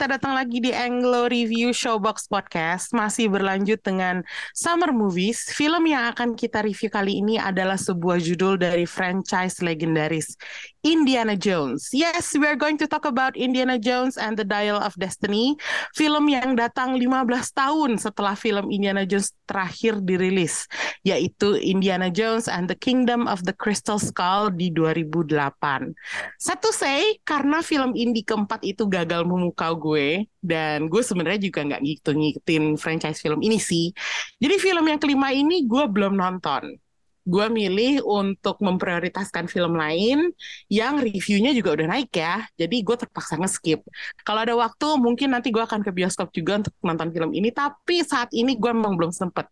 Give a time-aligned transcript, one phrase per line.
[0.00, 2.96] Kita datang lagi di Anglo Review Showbox Podcast.
[2.96, 4.24] Masih berlanjut dengan
[4.56, 5.52] Summer Movies.
[5.52, 10.40] Film yang akan kita review kali ini adalah sebuah judul dari franchise legendaris
[10.80, 11.92] Indiana Jones.
[11.92, 15.60] Yes, we are going to talk about Indiana Jones and the Dial of Destiny.
[15.92, 20.64] Film yang datang 15 tahun setelah film Indiana Jones terakhir dirilis,
[21.04, 25.92] yaitu Indiana Jones and the Kingdom of the Crystal Skull di 2008.
[26.40, 31.82] Satu say, karena film indie keempat itu gagal memukau gue, dan gue sebenarnya juga nggak
[31.84, 33.92] gitu ngikutin franchise film ini sih.
[34.40, 36.80] Jadi film yang kelima ini gue belum nonton
[37.30, 40.34] gue milih untuk memprioritaskan film lain
[40.66, 42.42] yang reviewnya juga udah naik ya.
[42.58, 43.86] Jadi gue terpaksa nge-skip.
[44.26, 47.54] Kalau ada waktu mungkin nanti gue akan ke bioskop juga untuk nonton film ini.
[47.54, 49.46] Tapi saat ini gue memang belum sempet.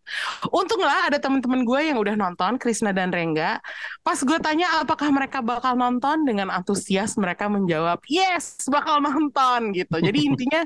[0.51, 3.63] Untunglah ada teman-teman gue yang udah nonton, Krisna dan Rengga.
[4.03, 10.03] Pas gue tanya apakah mereka bakal nonton, dengan antusias mereka menjawab, yes bakal nonton gitu.
[10.03, 10.61] Jadi intinya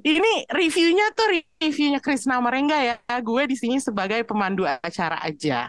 [0.00, 2.96] ini reviewnya tuh reviewnya Krisna sama Rengga ya.
[3.20, 5.68] Gue di sini sebagai pemandu acara aja.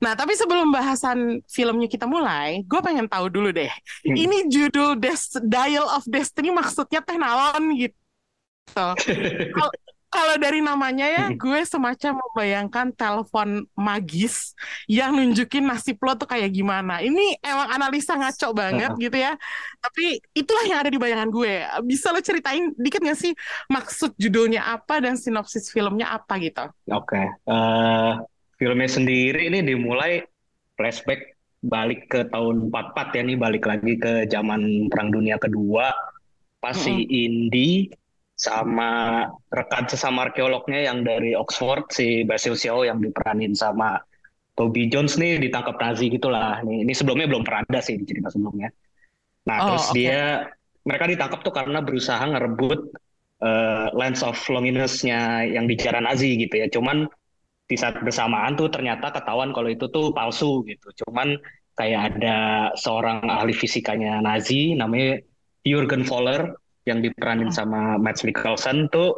[0.00, 3.68] Nah, tapi sebelum bahasan filmnya kita mulai, gue pengen tahu dulu deh.
[3.68, 4.16] Hmm.
[4.16, 8.86] Ini judul Des Dial of Destiny maksudnya teh naon gitu.
[10.10, 11.38] Kalau dari namanya ya, hmm.
[11.38, 14.58] gue semacam membayangkan telepon magis
[14.90, 16.98] yang nunjukin nasib lo tuh kayak gimana.
[16.98, 19.38] Ini emang analisa ngaco banget gitu ya.
[19.78, 21.62] Tapi itulah yang ada di bayangan gue.
[21.86, 23.30] Bisa lo ceritain dikit gak sih
[23.70, 26.66] maksud judulnya apa dan sinopsis filmnya apa gitu?
[26.90, 27.14] Oke.
[27.14, 27.24] Okay.
[27.46, 28.12] Uh, eh,
[28.60, 30.20] filmnya sendiri ini dimulai
[30.76, 35.88] flashback balik ke tahun 44 ya nih balik lagi ke zaman Perang Dunia Kedua
[36.60, 36.84] pas mm -hmm.
[36.84, 37.70] si Indi
[38.40, 44.00] sama rekan sesama arkeolognya yang dari Oxford si Basil Xiao yang diperanin sama
[44.56, 46.64] Toby Jones nih ditangkap Nazi gitulah.
[46.64, 48.72] Nih ini sebelumnya belum pernah ada sih di cerita sebelumnya.
[49.44, 49.96] Nah, oh, terus okay.
[49.96, 50.20] dia
[50.88, 52.80] mereka ditangkap tuh karena berusaha ngerebut
[53.44, 56.66] uh, Lens of Longinus-nya yang dijarah Nazi gitu ya.
[56.72, 57.08] Cuman
[57.70, 60.90] di saat bersamaan tuh ternyata ketahuan kalau itu tuh palsu gitu.
[61.06, 61.38] Cuman
[61.78, 65.22] kayak ada seorang ahli fisikanya Nazi namanya
[65.62, 66.50] Jürgen Voller
[66.84, 67.56] yang diperanin hmm.
[67.56, 69.14] sama Matt Mikkelsen tuh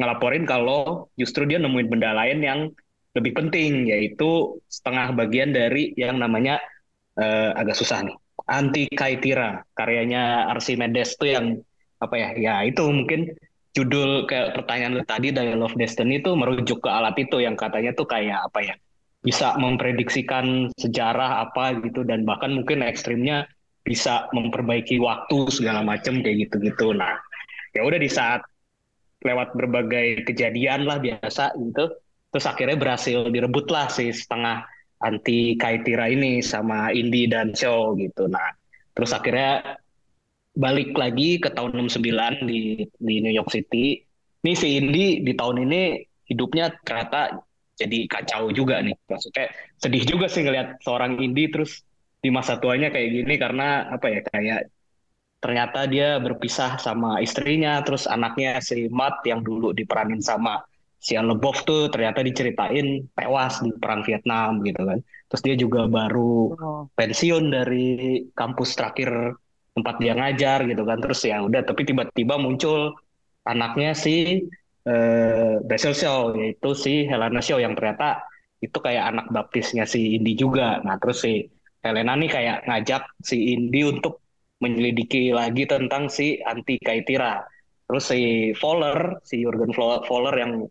[0.00, 2.60] ngelaporin kalau justru dia nemuin benda lain yang
[3.12, 6.58] lebih penting yaitu setengah bagian dari yang namanya
[7.20, 8.16] uh, agak susah nih
[8.48, 11.46] anti kaitira karyanya Archimedes tuh yang
[12.00, 13.30] apa ya ya itu mungkin
[13.72, 18.04] judul kayak pertanyaan tadi dari Love Destiny itu merujuk ke alat itu yang katanya tuh
[18.04, 18.74] kayak apa ya
[19.22, 23.46] bisa memprediksikan sejarah apa gitu dan bahkan mungkin ekstrimnya
[23.82, 26.94] bisa memperbaiki waktu segala macam kayak gitu-gitu.
[26.94, 27.18] Nah,
[27.74, 28.42] ya udah di saat
[29.22, 31.90] lewat berbagai kejadian lah biasa gitu,
[32.34, 34.66] terus akhirnya berhasil direbut lah si setengah
[35.02, 38.26] anti Kaitira ini sama Indi dan Show gitu.
[38.26, 38.54] Nah,
[38.94, 39.81] terus akhirnya
[40.52, 44.00] balik lagi ke tahun 69 di di New York City.
[44.42, 47.40] Nih si Indi di tahun ini hidupnya ternyata
[47.78, 48.94] jadi kacau juga nih.
[49.08, 49.48] Maksudnya
[49.80, 51.80] sedih juga sih ngelihat seorang Indi terus
[52.22, 54.70] di masa tuanya kayak gini karena apa ya kayak
[55.42, 60.62] ternyata dia berpisah sama istrinya terus anaknya si Matt yang dulu diperanin sama
[61.02, 65.02] si Lebov tuh ternyata diceritain tewas di perang Vietnam gitu kan.
[65.02, 66.82] Terus dia juga baru oh.
[66.94, 69.34] pensiun dari kampus terakhir
[69.72, 70.98] tempat dia ngajar gitu kan.
[71.00, 72.96] Terus ya udah tapi tiba-tiba muncul
[73.48, 74.46] anaknya si
[74.86, 78.22] uh, Basil Shaw yaitu si Helena Shaw yang ternyata
[78.62, 80.78] itu kayak anak baptisnya si Indi juga.
[80.86, 81.50] Nah terus si
[81.82, 84.22] Helena nih kayak ngajak si Indi untuk
[84.62, 87.42] menyelidiki lagi tentang si anti Kaitira.
[87.90, 90.62] Terus si Fowler si Jurgen Fowler yang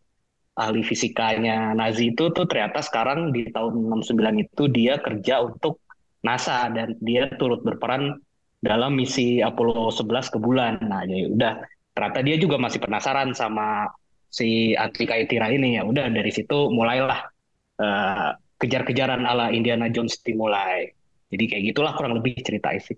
[0.56, 5.84] ahli fisikanya Nazi itu tuh ternyata sekarang di tahun 69 itu dia kerja untuk
[6.24, 8.20] NASA dan dia turut berperan
[8.62, 10.78] dalam misi Apollo 11 ke bulan.
[10.86, 11.54] Nah, jadi udah
[11.92, 13.90] ternyata dia juga masih penasaran sama
[14.30, 15.84] si Atli Kaitira ini ya.
[15.84, 17.20] Udah dari situ mulailah
[17.82, 18.30] uh,
[18.62, 20.94] kejar-kejaran ala Indiana Jones dimulai.
[21.34, 22.96] Jadi kayak gitulah kurang lebih cerita sih.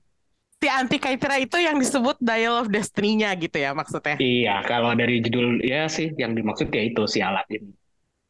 [0.63, 4.15] Si anti Kaitira itu yang disebut Dial of Destiny-nya gitu ya maksudnya?
[4.15, 7.71] Iya, kalau dari judul ya sih yang dimaksud ya itu si alat ini.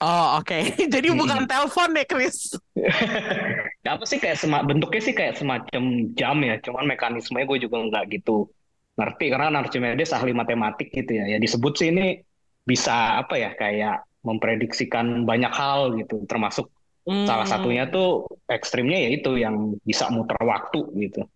[0.02, 0.74] Oh oke, okay.
[0.94, 1.18] jadi hmm.
[1.18, 2.58] bukan telepon deh Chris.
[3.84, 5.84] apa sih kayak sema bentuknya sih kayak semacam
[6.16, 8.48] jam ya, cuman mekanismenya gue juga nggak gitu
[8.96, 11.26] ngerti karena Archimedes ahli matematik gitu ya.
[11.28, 12.24] Ya disebut sih ini
[12.64, 16.72] bisa apa ya kayak memprediksikan banyak hal gitu, termasuk
[17.04, 17.28] hmm.
[17.28, 21.28] salah satunya tuh ekstrimnya ya itu yang bisa muter waktu gitu,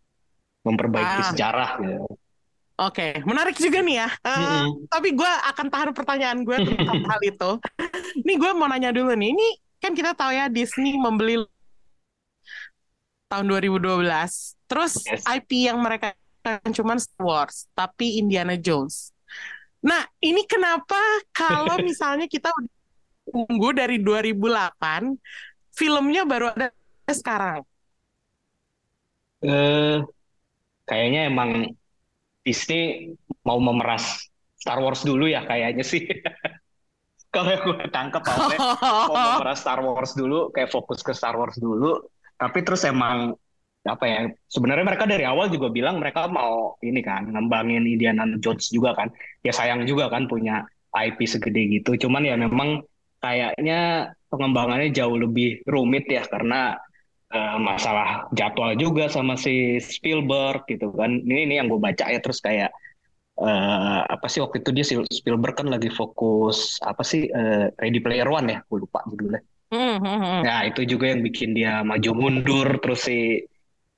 [0.63, 1.27] memperbaiki Ah.
[1.35, 2.07] sejarah gitu.
[2.77, 4.09] Oke, menarik juga nih ya.
[4.21, 4.85] Eh, Mm-mm.
[4.85, 7.51] Tapi gue akan tahan pertanyaan gue tentang hal itu.
[8.21, 9.33] Ini gue mau nanya dulu nih.
[9.33, 9.47] Ini
[9.81, 11.41] kan kita tahu ya Disney membeli
[13.27, 14.55] tahun 2012.
[14.67, 15.23] Terus Yes.
[15.27, 19.11] IP yang mereka kan cuma Star Wars, tapi Indiana Jones.
[19.83, 20.99] Nah, ini kenapa
[21.35, 22.73] kalau misalnya kita udah
[23.27, 25.19] tunggu dari 2008,
[25.75, 26.71] filmnya baru ada
[27.11, 27.63] sekarang?
[29.43, 30.01] Eh,
[30.87, 31.71] kayaknya emang
[32.41, 33.13] Disney
[33.43, 36.07] mau memeras Star Wars dulu ya kayaknya sih.
[37.35, 41.59] Kalau yang gue tangkap awalnya mau memeras Star Wars dulu, kayak fokus ke Star Wars
[41.59, 42.07] dulu.
[42.37, 43.33] Tapi terus emang
[43.87, 44.19] apa ya?
[44.51, 49.09] Sebenarnya mereka dari awal juga bilang mereka mau ini kan ngembangin Indiana Jones juga kan.
[49.41, 51.97] Ya sayang juga kan punya IP segede gitu.
[52.07, 52.81] Cuman ya memang
[53.23, 56.77] kayaknya pengembangannya jauh lebih rumit ya karena
[57.33, 61.11] eh, masalah jadwal juga sama si Spielberg gitu kan.
[61.23, 62.69] Ini ini yang gue baca ya terus kayak
[63.41, 64.85] eh, apa sih waktu itu dia
[65.17, 69.41] Spielberg kan lagi fokus apa sih eh, Ready Player One ya, gue lupa judulnya.
[70.43, 72.79] Nah itu juga yang bikin dia maju mundur.
[72.79, 73.43] Terus si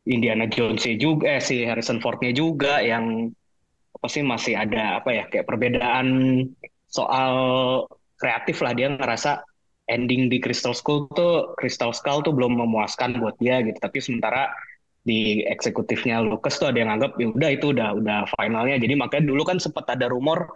[0.10, 3.30] Indiana Jones juga, eh si Harrison Ford-nya juga yang
[3.94, 6.08] apa sih masih ada apa ya kayak perbedaan
[6.90, 7.34] soal
[8.18, 8.74] kreatif lah.
[8.74, 9.46] Dia ngerasa
[9.90, 13.78] ending di Crystal Skull tuh Crystal Skull tuh belum memuaskan buat dia gitu.
[13.78, 14.50] Tapi sementara
[15.00, 18.78] di eksekutifnya Lucas tuh ada yang anggap ya udah itu udah udah finalnya.
[18.82, 20.50] Jadi makanya dulu kan sempat ada rumor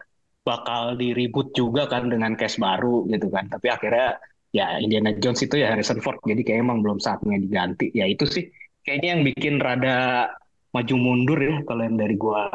[0.43, 3.47] bakal di reboot juga kan dengan cast baru gitu kan.
[3.47, 4.17] Tapi akhirnya
[4.53, 8.29] ya Indiana Jones itu ya Harrison Ford jadi kayak emang belum saatnya diganti ya itu
[8.29, 8.47] sih
[8.85, 10.29] kayaknya yang bikin rada
[10.71, 12.53] maju mundur ya kalau yang dari gua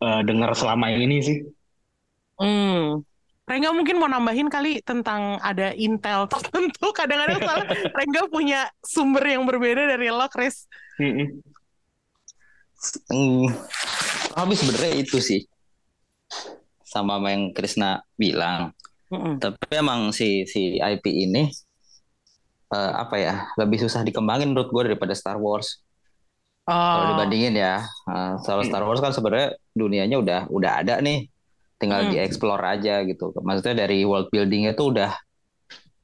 [0.00, 1.38] eh, dengar selama ini sih
[2.38, 3.02] Hmm.
[3.48, 6.92] Rengga mungkin mau nambahin kali tentang ada intel tertentu.
[6.98, 7.68] Kadang-kadang soalnya
[7.98, 10.70] Rengga punya sumber yang berbeda dari lo, Chris.
[11.02, 11.42] Mm-mm.
[13.10, 13.50] Hmm,
[14.38, 15.42] habis sebenarnya itu sih
[16.86, 18.70] sama sama yang Krisna bilang.
[19.10, 21.48] Tapi emang si si IP ini
[22.68, 25.80] eh, apa ya lebih susah dikembangin menurut gue daripada Star Wars.
[26.68, 27.08] Kalau Oh.
[27.08, 31.24] dibandingin ya, eh, kalau Star Wars kan sebenarnya dunianya udah udah ada nih,
[31.80, 32.12] tinggal Hmm.
[32.12, 33.32] dieksplor aja gitu.
[33.40, 35.16] Maksudnya dari world buildingnya tuh udah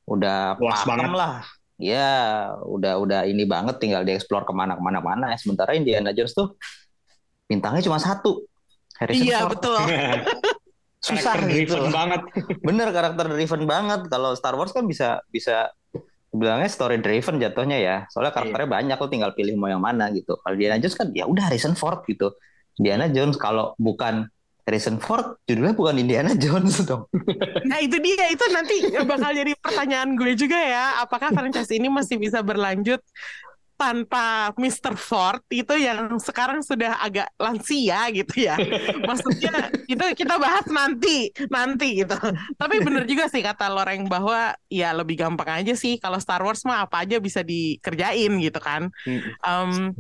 [0.08, 1.12] udah Luas banget.
[1.12, 1.44] lah.
[1.76, 5.26] Ya, udah udah ini banget, tinggal dieksplor ke mana ke mana mana.
[5.36, 6.56] Sementara Indiana Jones tuh
[7.44, 8.48] bintangnya cuma satu,
[8.96, 9.52] Harrison Iya, Ford.
[9.52, 9.74] betul.
[11.04, 12.22] Susah Karakter gitu driven banget
[12.68, 14.00] Bener karakter driven banget.
[14.08, 15.68] Kalau Star Wars kan bisa bisa
[16.32, 17.96] bilangnya story driven jatuhnya ya.
[18.08, 20.40] Soalnya karakternya banyak lo tinggal pilih mau yang mana gitu.
[20.40, 22.32] Kalau Indiana Jones kan ya udah Harrison Ford gitu.
[22.80, 24.26] Indiana Jones kalau bukan
[24.64, 27.04] Harrison Ford judulnya bukan Indiana Jones dong.
[27.68, 28.32] Nah, itu dia.
[28.32, 31.04] Itu nanti bakal jadi pertanyaan gue juga ya.
[31.04, 33.04] Apakah franchise ini masih bisa berlanjut
[33.74, 34.94] tanpa Mr.
[34.94, 38.56] Ford itu yang sekarang sudah agak lansia gitu ya.
[39.08, 42.14] Maksudnya itu kita bahas nanti, nanti gitu.
[42.54, 46.62] Tapi bener juga sih kata Loreng bahwa ya lebih gampang aja sih kalau Star Wars
[46.62, 48.88] mah apa aja bisa dikerjain gitu kan.
[49.42, 49.92] Em,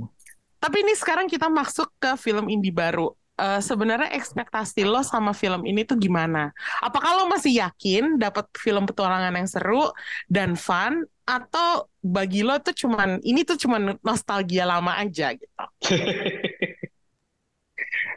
[0.62, 3.12] tapi ini sekarang kita masuk ke film indie baru.
[3.34, 6.54] Eh, sebenarnya ekspektasi lo sama film ini tuh gimana?
[6.78, 9.90] Apakah lo masih yakin dapat film petualangan yang seru
[10.30, 15.50] dan fun atau bagi lo tuh cuman ini tuh cuman nostalgia lama aja gitu?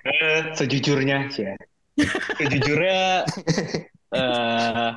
[0.07, 1.55] Eh, sejujurnya sih ya.
[2.39, 3.27] Sejujurnya
[4.15, 4.91] eh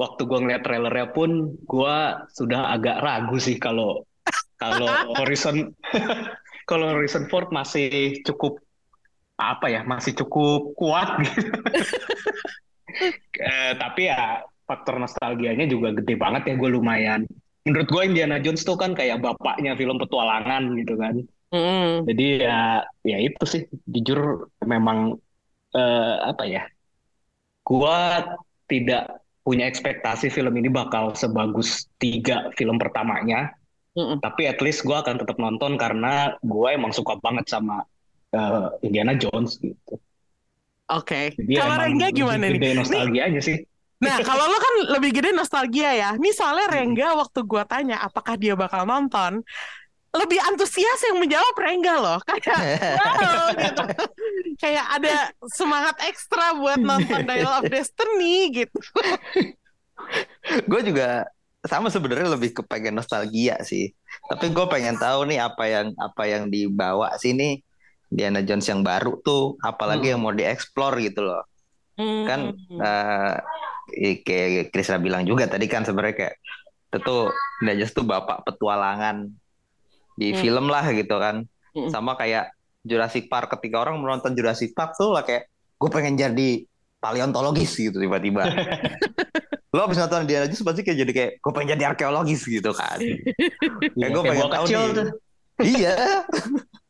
[0.00, 4.00] waktu gua ngeliat trailernya pun gua sudah agak ragu sih kalau
[4.56, 4.88] kalau
[5.20, 5.76] Horizon
[6.64, 8.64] kalau Horizon Ford masih cukup
[9.36, 11.50] apa ya masih cukup kuat gitu.
[13.36, 17.28] Eh, tapi ya faktor nostalgianya juga gede banget ya gue lumayan.
[17.68, 21.20] Menurut gue Indiana Jones tuh kan kayak bapaknya film petualangan gitu kan.
[21.54, 22.08] Mm.
[22.10, 25.14] Jadi ya ya itu sih jujur memang
[25.76, 26.66] eh, apa ya?
[27.66, 28.22] Gua
[28.70, 33.54] tidak punya ekspektasi film ini bakal sebagus tiga film pertamanya,
[33.94, 34.18] Mm-mm.
[34.18, 37.86] tapi at least gua akan tetap nonton karena gua emang suka banget sama
[38.36, 39.96] eh, Indiana Jones gitu.
[40.86, 41.34] Oke.
[41.34, 42.58] Jadi Kalau Rengga gimana nih?
[42.62, 43.58] gede nostalgianya sih.
[43.96, 46.10] Nah, kalau lo kan lebih gede nostalgia ya.
[46.20, 49.40] Nih soalnya Rengga waktu gua tanya apakah dia bakal nonton,
[50.16, 52.18] lebih antusias yang menjawab Rengga loh.
[52.28, 53.84] Kayak wow gitu.
[54.56, 55.16] Kayak ada
[55.52, 58.78] semangat ekstra buat nonton Dial of Destiny gitu.
[60.70, 61.26] gue juga
[61.66, 63.90] sama sebenarnya lebih kepengen nostalgia sih.
[64.30, 67.65] Tapi gue pengen tahu nih apa yang apa yang dibawa sini
[68.08, 71.42] Indiana Jones yang baru tuh, apalagi yang mau dieksplor gitu loh.
[71.96, 72.78] Kan Hmm.
[72.78, 73.34] eh,
[73.96, 76.34] i- kayak Krisna bilang juga tadi kan sebenarnya kayak
[76.86, 77.22] itu tuh
[77.58, 79.30] Indiana Jones tuh bapak petualangan
[80.14, 80.38] di Hmm.
[80.38, 81.88] film lah gitu kan Hmm.
[81.88, 82.50] sama kayak
[82.82, 85.46] Jurassic Park ketika orang menonton Jurassic Park tuh lah kayak
[85.76, 86.62] gue pengen jadi
[86.96, 88.46] paleontologis gitu tiba-tiba
[89.74, 92.96] lo abis nonton Indiana Jones pasti kayak jadi kayak gue pengen jadi arkeologis gitu kan
[93.98, 95.06] kayak gue pengen tahu kecil nih tuh.
[95.60, 95.94] iya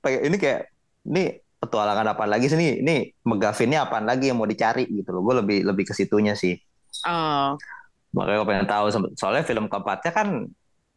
[0.00, 0.60] pengen ini kayak
[1.08, 1.22] ini
[1.58, 2.72] petualangan apa lagi sih nih?
[2.82, 2.94] Ini
[3.26, 5.22] megafinnya apaan lagi yang mau dicari gitu loh.
[5.26, 6.54] Gue lebih lebih ke situnya sih.
[7.06, 7.54] Oh,
[8.14, 10.28] makanya gue pengen tahu soalnya film keempatnya kan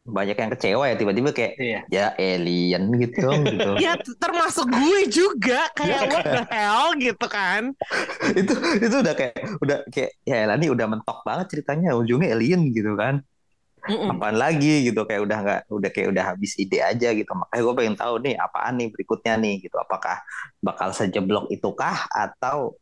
[0.01, 1.79] banyak yang kecewa ya tiba-tiba kayak Iya.
[1.93, 3.70] ya alien gitu gitu.
[3.77, 5.70] Ya termasuk gue juga.
[5.77, 6.89] Kayak what the hell?
[6.98, 7.70] gitu kan.
[8.39, 12.74] itu itu udah kayak udah kayak ya elah, ini udah mentok banget ceritanya ujungnya alien
[12.74, 13.22] gitu kan
[13.81, 14.13] Mm-mm.
[14.13, 17.33] apaan lagi gitu kayak udah nggak udah kayak udah habis ide aja gitu.
[17.33, 19.73] Makanya gue pengen tahu nih apaan nih berikutnya nih gitu.
[19.81, 20.21] Apakah
[20.61, 22.77] bakal sejeblok itukah atau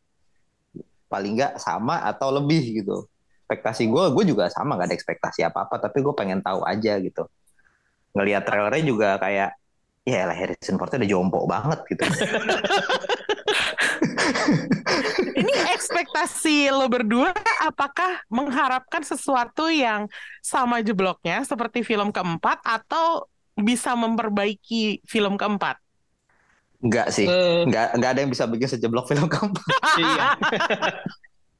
[1.08, 3.08] paling nggak sama atau lebih gitu?
[3.48, 7.00] Ekspektasi gue gue juga sama nggak ada ekspektasi apa apa tapi gue pengen tahu aja
[7.00, 7.24] gitu.
[8.12, 9.56] Ngelihat trailernya juga kayak
[10.04, 12.04] ya lah Harrison Fordnya udah jompo banget gitu
[15.40, 17.32] Ini ekspektasi lo berdua
[17.64, 20.04] apakah mengharapkan sesuatu yang
[20.44, 23.24] sama jebloknya seperti film keempat atau
[23.56, 25.80] bisa memperbaiki film keempat?
[26.80, 27.28] nggak sih.
[27.28, 29.68] Eh, nggak nggak ada yang bisa bikin sejeblok film keempat.
[30.00, 30.26] Iya.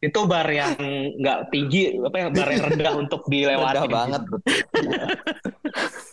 [0.00, 0.80] itu bar yang
[1.20, 4.22] nggak tinggi apa ya bar yang rendah untuk dilewati Rendah banget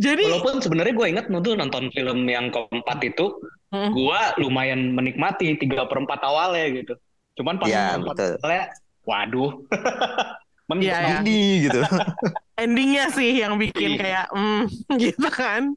[0.00, 3.28] Jadi walaupun sebenarnya gue inget nonton nonton film yang keempat itu
[3.74, 3.90] Mm.
[3.90, 6.94] gue lumayan menikmati tiga perempat awalnya gitu
[7.34, 8.38] cuman pas Ya, betul.
[8.38, 8.70] awalnya
[9.02, 9.52] waduh
[10.78, 11.16] Iya, iya.
[11.26, 11.82] ini gitu
[12.62, 14.00] endingnya sih yang bikin Iya.
[14.00, 14.62] kayak hmm,
[15.02, 15.74] gitu kan.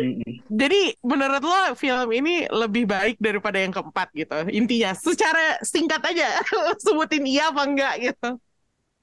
[0.00, 0.32] Mm-mm.
[0.48, 4.34] Jadi menurut lo film ini lebih baik daripada yang keempat gitu.
[4.50, 6.40] Intinya secara singkat aja
[6.80, 8.28] sebutin iya apa enggak gitu.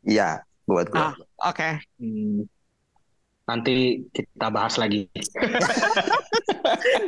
[0.04, 1.14] Iya buat gue Ah.
[1.46, 1.86] Oke.
[2.02, 2.50] Hmm.
[3.44, 5.12] Nanti kita bahas lagi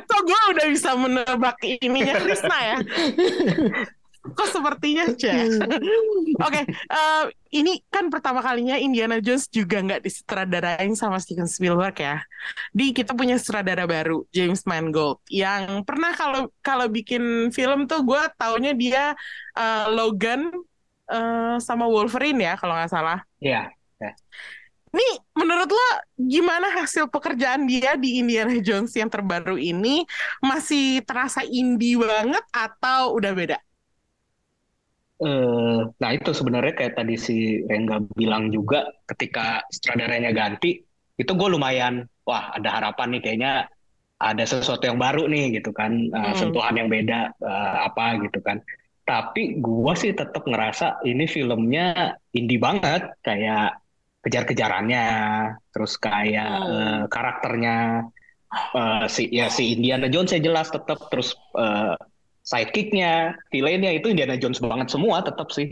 [0.09, 2.77] Kok gue udah bisa menebak ininya Krisna ya?
[4.25, 5.45] Kok sepertinya aja.
[6.41, 7.23] Oke, eh,
[7.53, 12.17] ini kan pertama kalinya Indiana Jones juga nggak disutradarain sama Steven Spielberg ya.
[12.73, 18.21] Di kita punya sutradara baru James Mangold yang pernah kalau kalau bikin film tuh gue
[18.35, 19.13] taunya dia
[19.53, 20.49] eh, Logan
[21.13, 23.21] eh, sama Wolverine ya kalau nggak salah.
[24.01, 24.11] ya
[24.95, 30.07] Nih, menurut lo gimana hasil pekerjaan dia di Indiana Jones yang terbaru ini?
[30.39, 33.57] Masih terasa indie banget atau udah beda?
[35.15, 40.83] Eh, nah itu sebenarnya kayak tadi si Rengga bilang juga ketika sutradaranya ganti
[41.15, 43.51] itu gue lumayan wah ada harapan nih kayaknya
[44.19, 46.35] ada sesuatu yang baru nih gitu kan eh, Hmm.
[46.35, 48.59] sentuhan yang beda eh, apa gitu kan
[49.07, 53.79] tapi gue sih tetap ngerasa ini filmnya indie banget kayak
[54.25, 55.05] kejar-kejarannya
[55.73, 56.71] terus kayak Hmm.
[56.73, 57.75] eh, karakternya
[58.77, 61.95] eh, si ya si Indiana Jones ya jelas tetap terus eh,
[62.45, 65.67] sidekicknya, villainnya itu Indiana Jones banget semua tetap sih.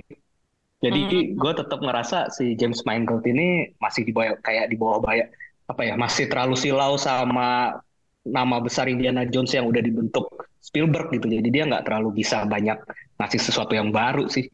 [0.84, 1.34] Jadi Hmm.
[1.40, 5.28] gue tetap ngerasa si James Mangold ini masih di bawah kayak di bawah bayar
[5.72, 7.80] apa ya masih terlalu silau sama
[8.28, 10.28] nama besar Indiana Jones yang udah dibentuk
[10.60, 11.28] Spielberg gitu.
[11.28, 12.78] Jadi dia nggak terlalu bisa banyak
[13.20, 14.48] ngasih sesuatu yang baru sih.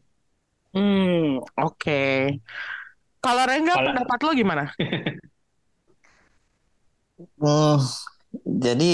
[0.72, 1.90] Hmm, oke.
[3.20, 4.64] Kalau Rengga Kalau- pendapat lo gimana?
[7.36, 7.76] Hmm,
[8.64, 8.90] jadi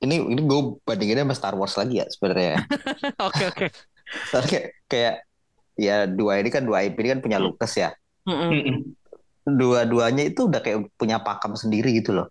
[0.00, 2.64] ini ini gue bandinginnya sama Star Wars lagi ya sebenarnya.
[3.28, 3.66] Oke, oke.
[4.32, 5.14] Soalnya kayak, kayak
[5.78, 7.92] ya dua ini kan dua IP ini kan punya Lucas ya.
[9.44, 12.28] Dua-duanya itu udah kayak punya pakem sendiri gitu loh.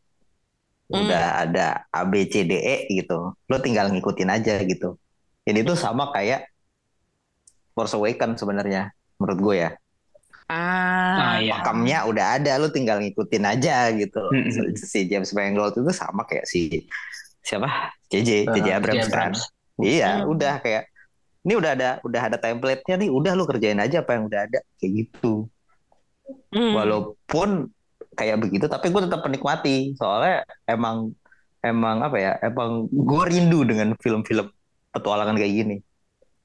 [0.89, 3.31] Udah ada A B C D E gitu.
[3.37, 4.97] Lo tinggal ngikutin aja gitu.
[5.45, 6.49] Jadi itu sama kayak
[7.77, 8.91] Force Awakens sebenarnya
[9.21, 9.71] menurut gue ya.
[10.49, 11.61] Ah, Ah, iya.
[11.61, 14.17] Pakemnya udah ada, lo tinggal ngikutin aja gitu.
[14.33, 14.73] Mm-mm.
[14.73, 16.89] Si James Mangold itu sama kayak si
[17.39, 17.93] siapa?
[18.09, 19.13] JJ, JJ Eh, Abrams J.J.
[19.13, 19.29] kan.
[19.29, 19.41] Abrams.
[19.79, 20.33] Iya, Hmm.
[20.33, 20.83] udah kayak
[21.39, 24.59] ini udah ada udah ada template-nya nih, udah lu kerjain aja apa yang udah ada
[24.75, 25.45] kayak gitu.
[26.51, 26.73] hmm.
[26.75, 27.69] Walaupun
[28.11, 31.13] kayak begitu, tapi gue tetap menikmati soalnya emang
[31.61, 34.49] emang apa ya, emang gue rindu dengan film-film
[34.89, 35.77] petualangan kayak gini,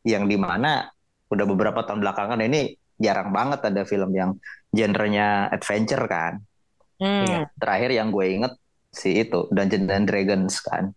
[0.05, 0.93] yang di mana
[1.27, 4.31] udah beberapa tahun belakangan ini jarang banget ada film yang
[4.71, 6.39] genrenya adventure kan.
[6.99, 7.25] Hmm.
[7.27, 7.41] Iya.
[7.57, 8.53] Terakhir yang gue inget
[8.89, 10.95] si itu Dungeons and Dragons kan.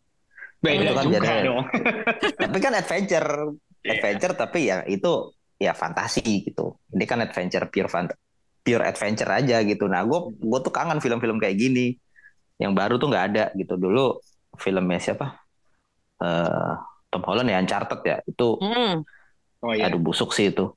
[0.58, 1.66] Beda Itu kan juga jadi- dong.
[2.46, 3.30] tapi kan adventure
[3.77, 3.92] Iya.
[3.94, 8.12] adventure tapi ya itu ya fantasi gitu ini kan adventure pure fant
[8.60, 11.96] pure adventure aja gitu nah gue gue tuh kangen film-film kayak gini
[12.58, 14.20] yang baru tuh nggak ada gitu dulu
[14.54, 15.39] filmnya siapa
[16.20, 16.74] eh
[17.08, 19.06] Tom Holland ya Uncharted ya itu Hmm.
[19.58, 19.88] Oh iya.
[19.88, 20.68] aduh busuk sih itu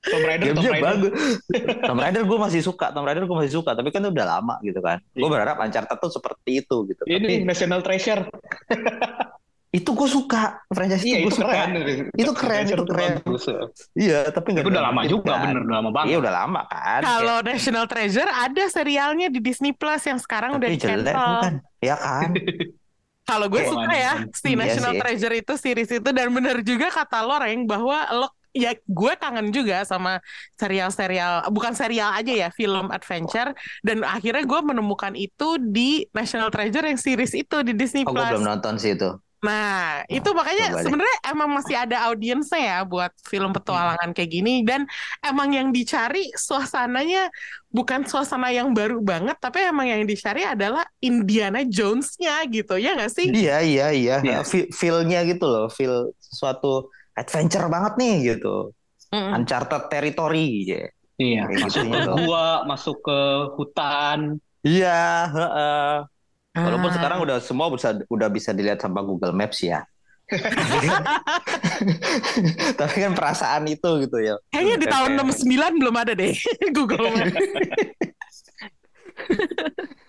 [0.00, 0.86] Tomb Raider, Tomb Gamesnya Raider.
[0.88, 1.12] bagus.
[1.82, 4.54] Tomb Raider gue masih suka, Tomb Raider gue masih suka, tapi kan itu udah lama
[4.62, 5.02] gitu kan.
[5.10, 5.30] Gue Iya.
[5.30, 7.02] berharap Uncharted tuh seperti itu gitu.
[7.04, 8.22] Ini Tapi National Treasure.
[9.68, 11.50] itu gue suka, franchise Iya, itu gue itu suka.
[11.50, 11.70] keren.
[12.14, 13.12] Itu keren, itu keren.
[13.20, 13.42] bagus.
[13.92, 15.42] Iya, tapi nggak Itu udah lama juga, kan.
[15.44, 16.08] bener, udah lama banget.
[16.08, 17.00] Iya udah lama kan.
[17.02, 21.28] Kalau National Treasure ada serialnya di Disney Plus yang sekarang udah tapi jelek di-cancel.
[21.28, 21.54] bukan?
[21.80, 22.28] Ya kan.
[23.28, 25.00] Kalau gue suka ya si Iya National sih.
[25.00, 29.52] Treasure itu series itu dan bener juga kata lo Reng bahwa lo ya gue kangen
[29.52, 30.18] juga sama
[30.56, 33.52] serial-serial bukan serial aja ya film adventure
[33.84, 38.16] dan akhirnya gue menemukan itu di National Treasure yang series itu di Disney Oh, gue
[38.16, 38.30] Plus.
[38.32, 39.08] belum nonton sih itu.
[39.38, 44.66] Nah, itu Oh, makanya sebenarnya emang masih ada audiensnya ya buat film petualangan kayak gini
[44.66, 44.82] dan
[45.22, 47.30] emang yang dicari suasananya
[47.70, 53.12] bukan suasana yang baru banget tapi emang yang dicari adalah Indiana Jones-nya gitu ya nggak
[53.14, 53.28] sih?
[53.30, 54.14] Iya, iya, iya.
[54.26, 54.38] Iya.
[54.42, 58.74] Fe- Feel-nya gitu loh, feel sesuatu adventure banget nih gitu.
[59.14, 59.32] Mm-mm.
[59.38, 60.86] Uncharted territory gitu.
[61.18, 62.12] Iya, Kayak masuk gitu ke gitu.
[62.26, 63.18] gua, masuk ke
[63.58, 64.18] hutan.
[64.66, 64.88] Iya,
[65.34, 66.17] heeh.
[66.58, 66.94] Walaupun Ah.
[66.94, 69.82] sekarang udah semua bisa udah bisa dilihat sama Google Maps ya.
[72.80, 74.34] Tapi kan, perasaan itu gitu ya.
[74.50, 76.34] Kayaknya di tahun Kayak- 69 belum ada deh
[76.76, 77.38] Google Maps.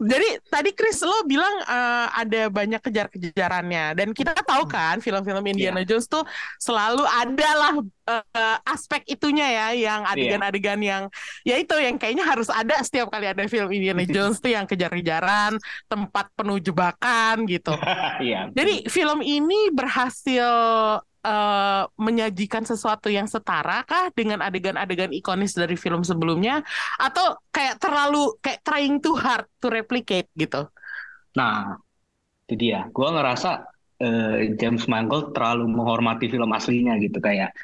[0.00, 5.82] Jadi tadi Chris lo bilang eh, ada banyak kejar-kejarannya dan kita tahu kan film-film Indiana
[5.86, 6.22] Jones tuh
[6.58, 7.74] selalu ada lah
[8.08, 11.02] eh, aspek itunya ya yang adegan-adegan yang
[11.46, 15.56] ya itu yang kayaknya harus ada setiap kali ada film Indiana Jones tuh yang kejar-kejaran,
[15.86, 17.74] tempat penuh jebakan gitu.
[18.20, 18.52] Iya.
[18.52, 20.44] Jadi film ini berhasil
[21.24, 26.64] eh, menyajikan sesuatu yang setara kah dengan adegan-adegan ikonis dari film sebelumnya
[26.98, 30.66] atau kayak terlalu kayak trying too hard to replicate gitu?
[31.38, 31.78] Nah,
[32.46, 32.88] itu dia.
[32.90, 33.50] Gua ngerasa
[34.02, 37.54] eh, James Mangold terlalu menghormati film aslinya gitu kayak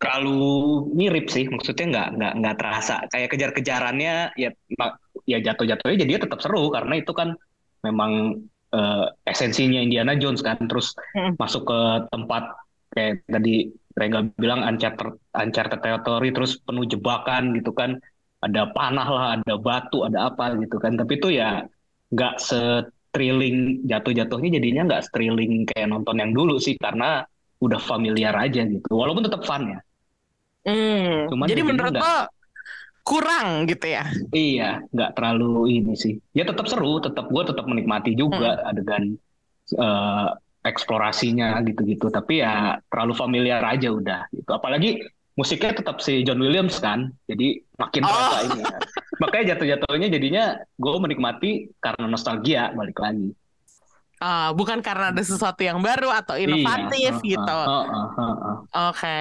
[0.00, 1.46] terlalu mirip sih.
[1.48, 4.50] Maksudnya nggak nggak nggak terasa kayak kejar-kejarannya ya
[5.28, 7.36] ya jatuh-jatuhnya jadi tetap seru karena itu kan
[7.84, 10.58] memang eh, esensinya Indiana Jones kan.
[10.68, 11.34] Terus Mm.
[11.40, 11.80] masuk ke
[12.12, 12.44] tempat
[12.94, 13.50] kayak tadi
[14.00, 17.90] Rega bilang Uncharted, Uncharted territory terus penuh jebakan gitu kan.
[18.40, 20.96] Ada panah lah, ada batu, ada apa gitu kan.
[20.96, 21.60] Tapi itu ya
[22.14, 23.56] nggak se-thrilling
[23.90, 27.22] jatuh-jatuhnya jadinya nggak thrilling kayak nonton yang dulu sih karena
[27.60, 29.78] udah familiar aja gitu walaupun tetap fun ya
[30.66, 32.16] Hmm, Cuman jadi menurut nggak- lo
[33.06, 34.04] kurang gitu ya?
[34.36, 34.62] iya
[34.94, 39.04] nggak terlalu ini sih ya tetap seru tetap gue tetap menikmati juga adegan
[39.84, 40.28] eh,
[40.60, 45.00] eksplorasinya gitu-gitu tapi ya terlalu familiar aja udah gitu apalagi
[45.32, 48.08] musiknya tetap si John Williams kan jadi makin Oh.
[48.12, 48.78] terasa ini ya.
[49.16, 50.44] makanya jatuh-jatuhnya jadinya
[50.76, 53.32] gue menikmati karena nostalgia balik lagi
[54.20, 57.56] Ah, bukan karena ada sesuatu yang baru atau inovatif Iya, gitu.
[57.64, 58.56] heeh, heeh, heeh.
[58.92, 59.18] Oke.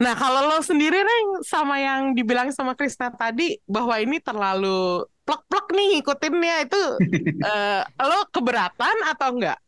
[0.00, 5.66] Nah, kalau lo sendiri Reng sama yang dibilang sama Krisna tadi bahwa ini terlalu plek-plek
[5.70, 6.82] nih ngikutinnya itu
[7.52, 9.60] eh, lo keberatan atau enggak?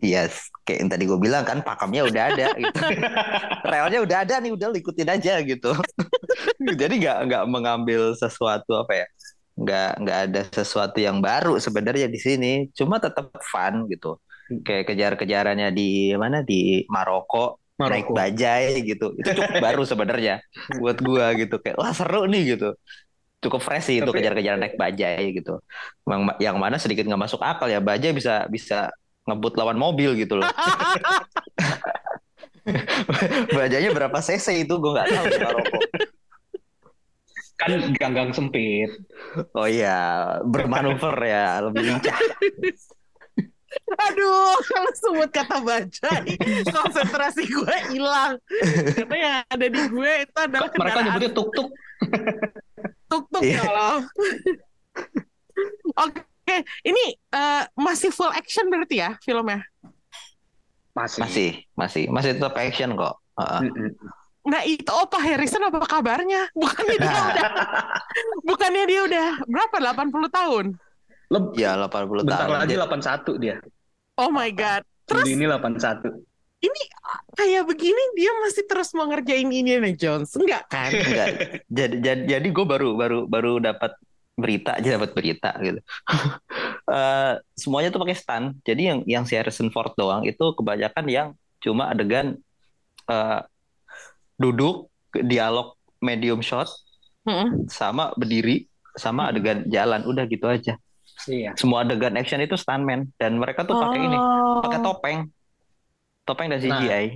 [0.00, 0.32] Iya,
[0.64, 2.80] kayak yang tadi gue bilang kan pakemnya udah ada gitu.
[3.70, 5.76] Relnya udah ada nih, udah ikutin aja gitu.
[6.80, 9.06] Jadi nggak nggak mengambil sesuatu apa ya?
[9.60, 12.52] Nggak nggak ada sesuatu yang baru sebenarnya di sini.
[12.72, 14.16] Cuma tetap fun gitu.
[14.64, 18.16] Kayak kejar-kejarannya di mana di Maroko, naik Maroko.
[18.16, 19.06] bajai gitu.
[19.20, 20.40] Itu cukup baru sebenarnya
[20.80, 21.60] buat gua gitu.
[21.60, 22.72] Kayak wah seru nih gitu.
[23.40, 25.60] Cukup fresh sih itu Tapi- kejar-kejaran naik bajai gitu.
[26.08, 27.84] Yang, yang mana sedikit nggak masuk akal ya.
[27.84, 28.88] Bajai bisa bisa
[29.28, 30.48] ngebut lawan mobil gitu loh.
[33.56, 35.78] Bajanya berapa cc itu gue nggak tahu Maroko.
[37.60, 38.88] kan ganggang sempit
[39.52, 42.16] Oh iya, bermanuver ya, lebih lincah.
[44.10, 46.34] Aduh, kalau sebut kata bajai,
[46.72, 48.40] konsentrasi gue hilang.
[48.96, 51.68] Karena yang ada di gue itu adalah Kok mereka kendaraan nyebutnya tuk-tuk
[53.10, 53.98] tuk-tuk ya Allah.
[56.06, 56.20] Oke,
[56.90, 59.62] ini eh, masih full action berarti ya filmnya?
[60.90, 63.14] masih Masih, masih, masih tetap action kok.
[63.38, 63.60] Heeh.
[63.70, 63.90] Mm-mm.
[64.40, 66.48] Nah itu Opa Harrison apa kabarnya?
[66.56, 67.50] Bukannya dia udah,
[68.48, 69.76] bukannya dia udah berapa?
[69.94, 70.64] 80 tahun?
[71.30, 72.58] Leb- Ya 80 bentar tahun.
[72.58, 73.56] lagi Dia- 81 dia
[74.18, 74.82] Oh my God.
[75.06, 76.26] Terus Juli ini 81
[77.32, 80.36] kayak begini dia masih terus mau ngerjain Indiana Jones?
[80.36, 80.92] Enggak kan?
[80.92, 81.28] Enggak.
[81.78, 83.96] Jadi jadi, jadi gue baru baru baru dapat
[84.40, 85.80] berita aja dapat berita gitu.
[86.90, 88.58] Eh, semuanya tuh pakai stunt.
[88.66, 91.28] Jadi yang yang si Harrison Ford doang itu kebanyakan yang
[91.62, 92.34] cuma adegan
[93.06, 93.40] eh,
[94.34, 96.66] duduk dialog medium shot
[97.22, 97.70] Mm-mm.
[97.70, 98.66] sama berdiri
[98.98, 100.74] sama adegan jalan udah gitu aja.
[101.30, 104.58] iya Semua adegan action itu stuntman dan mereka tuh pakai ini, Oh.
[104.58, 105.18] pakai topeng.
[106.26, 106.82] Topeng dan Nah.
[106.82, 107.06] CGI.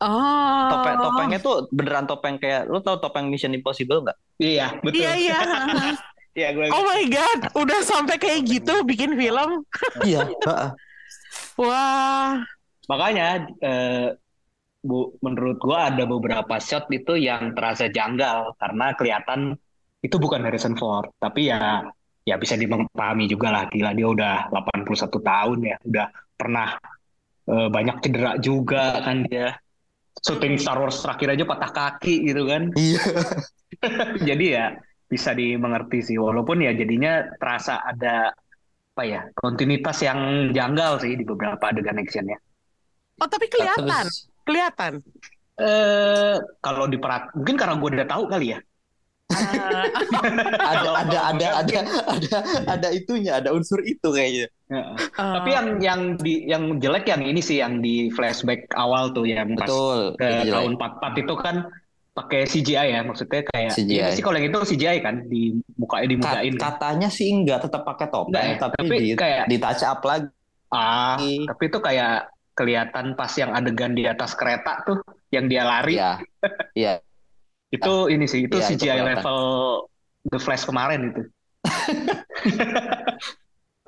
[0.00, 0.68] Oh.
[0.72, 4.16] Topeng topengnya tuh beneran topeng kayak lu tau topeng Mission Impossible nggak?
[4.40, 5.04] Iya, betul.
[5.04, 5.38] Iya iya.
[6.54, 9.66] Gue Oh my god, udah sampai kayak gitu bikin film.
[10.06, 10.30] Iya.
[10.30, 10.70] heeh.
[11.58, 12.38] Wah.
[12.88, 14.16] makanya eh,
[14.78, 19.58] Bu, menurut gua ada beberapa shot itu yang terasa janggal karena kelihatan
[20.00, 21.82] itu bukan Harrison Ford, tapi ya
[22.22, 26.06] ya bisa dipahami juga lah gila dia udah 81 tahun ya, udah
[26.38, 26.68] pernah
[27.50, 29.58] eh, banyak cedera juga kan dia.
[30.18, 32.70] Syuting Star Wars terakhir aja patah kaki gitu kan.
[32.78, 33.02] Iya.
[34.30, 38.30] Jadi ya bisa dimengerti sih walaupun ya jadinya terasa ada
[38.98, 42.36] apa ya kontinuitas yang janggal sih di beberapa adegan actionnya.
[43.18, 44.92] Oh tapi kelihatan, Terus kelihatan.
[45.58, 48.58] Eh kalau diperat mungkin karena gue udah tahu kali ya.
[49.28, 49.84] Ah,
[50.72, 54.50] ada ada ada ada ada ada itunya, ada unsur itu kayaknya.
[54.72, 54.94] Heeh.
[55.14, 55.34] ah.
[55.40, 59.54] Tapi yang yang di yang jelek yang ini sih yang di flashback awal tuh yang
[59.54, 60.18] pas Betul.
[60.18, 61.56] ke tahun 44 itu kan
[62.18, 63.94] pakai CGI ya maksudnya kayak CGI.
[63.94, 66.62] iya sih kalau yang itu CGI kan di mukanya Kat- dimudain kan.
[66.74, 70.00] katanya sih enggak tetap pakai topeng, Enggak ya, tapi, tapi di, kayak- di touch up
[70.02, 70.26] lagi.
[70.68, 72.16] Ah, tapi itu kayak
[72.52, 74.98] kelihatan pas yang adegan di atas kereta tuh
[75.30, 76.12] yang dia lari Iya.
[76.74, 76.94] Iya.
[77.76, 79.08] itu ini sih itu itu CGI kelihatan.
[79.16, 79.40] level
[80.26, 81.22] The Flash kemarin itu.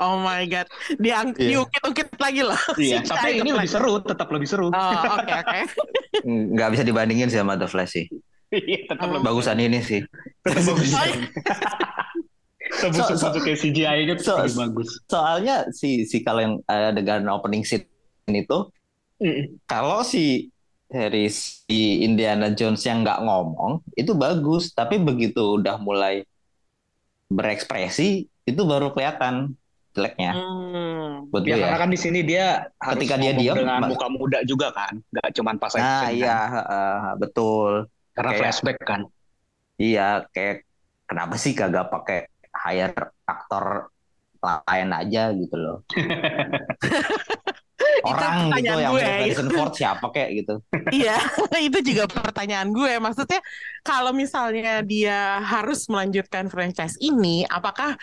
[0.00, 0.64] Oh my god,
[0.96, 1.60] Diang Iya.
[1.60, 2.56] diungkit-ungkit lagi loh.
[2.80, 3.68] Iya, CGI tapi ini lebih lagi.
[3.70, 4.66] seru, tetap lebih seru.
[4.66, 5.60] Oh oke oke.
[6.56, 8.06] Nggak bisa dibandingin sih sama The Flash sih.
[8.48, 9.12] Iya, tetap Oh.
[9.14, 10.00] lebih Bagusan ini sih.
[10.40, 10.90] tetap bagus.
[12.70, 14.88] Sebusuk So- so- kayak CGI-nya tuh so- lebih bagus.
[15.04, 17.84] Soalnya si si kalau yang adegan opening scene
[18.26, 18.72] itu
[19.18, 19.60] Mm-mm.
[19.66, 20.48] kalau si
[20.86, 26.24] dari si Indiana Jones yang nggak ngomong itu bagus, tapi begitu udah mulai
[27.28, 28.08] berekspresi
[28.42, 29.54] itu baru kelihatan
[29.90, 30.32] jeleknya.
[30.34, 31.30] Hmm.
[31.30, 31.82] Buat Ya gue karena ya.
[31.82, 32.46] kan di sini dia
[32.78, 36.36] harus Ketika dia diam, dengan muka muda juga kan, nggak cuman pas Nah action iya
[36.38, 36.48] kan.
[36.54, 37.72] heeh, betul.
[38.14, 39.00] Karena Kayak- flashback kan.
[39.80, 40.56] Iya kayak
[41.04, 43.88] kenapa sih kagak pakai hire aktor
[44.40, 45.78] lain aja gitu loh.
[48.00, 49.08] Orang gitu pertanyaan yang gue, ya.
[49.20, 50.54] Harrison Ford siapa kayak gitu.
[50.92, 51.16] Iya,
[51.68, 52.92] itu juga pertanyaan gue.
[52.96, 53.40] Maksudnya
[53.80, 57.96] kalau misalnya dia harus melanjutkan franchise ini, apakah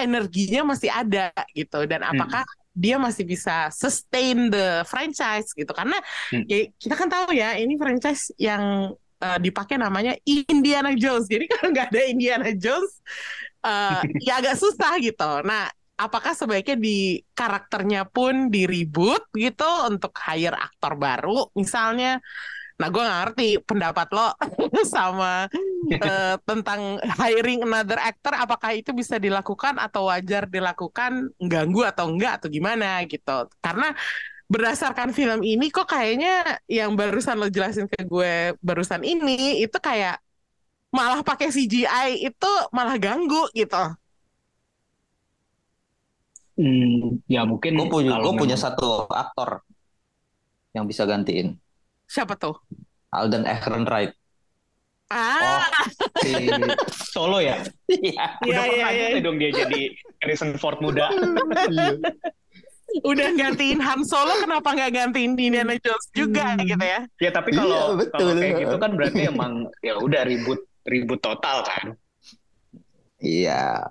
[0.00, 5.70] energinya masih ada gitu dan apakah dia masih bisa sustain the franchise gitu?
[5.74, 5.98] Karena
[6.32, 6.46] Hmm.
[6.48, 11.28] ya, kita kan tahu ya, ini franchise yang eh, dipakai namanya Indiana Jones.
[11.28, 13.04] Jadi kalau nggak ada Indiana Jones,
[13.66, 15.44] eh, ya agak susah gitu.
[15.44, 15.68] Nah,
[16.00, 22.16] apakah sebaiknya di karakternya pun di reboot gitu untuk hire aktor baru misalnya?
[22.80, 24.32] Nah, gue ngerti pendapat lo
[24.94, 25.44] sama
[25.92, 28.32] eh, tentang hiring another actor.
[28.32, 33.52] Apakah itu bisa dilakukan atau wajar dilakukan, ganggu atau enggak atau gimana gitu?
[33.60, 33.92] Karena
[34.48, 40.18] berdasarkan film ini kok kayaknya yang barusan lo jelasin ke gue barusan ini itu kayak
[40.90, 43.78] malah pakai CGI itu malah ganggu gitu.
[46.58, 49.62] Hmm, ya mungkin Gue punya, gua punya satu aktor
[50.74, 51.56] yang bisa gantiin.
[52.10, 52.58] Siapa tuh?
[53.14, 54.10] Alden Ehrenreich.
[55.10, 55.66] Ah,
[56.22, 56.30] si
[57.14, 57.58] Solo ya.
[57.86, 58.38] Iya.
[58.42, 59.06] Iya, Udah iya, pernah iya.
[59.10, 59.80] gitu dong dia jadi
[60.22, 61.10] Harrison Ford muda.
[63.06, 66.66] udah gantiin Han Solo, kenapa nggak gantiin Indiana Jones juga Hmm.
[66.66, 67.00] gitu ya?
[67.18, 68.18] Ya tapi Iya, kalau betul.
[68.18, 71.84] kalau kayak gitu kan berarti emang ya udah ribut ribut total kan.
[73.18, 73.90] Iya.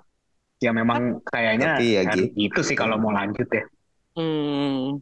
[0.60, 2.36] Ya memang kayaknya Tapi ya harus gitu.
[2.36, 3.64] gitu sih kalau mau lanjut ya.
[4.16, 5.00] Hmm.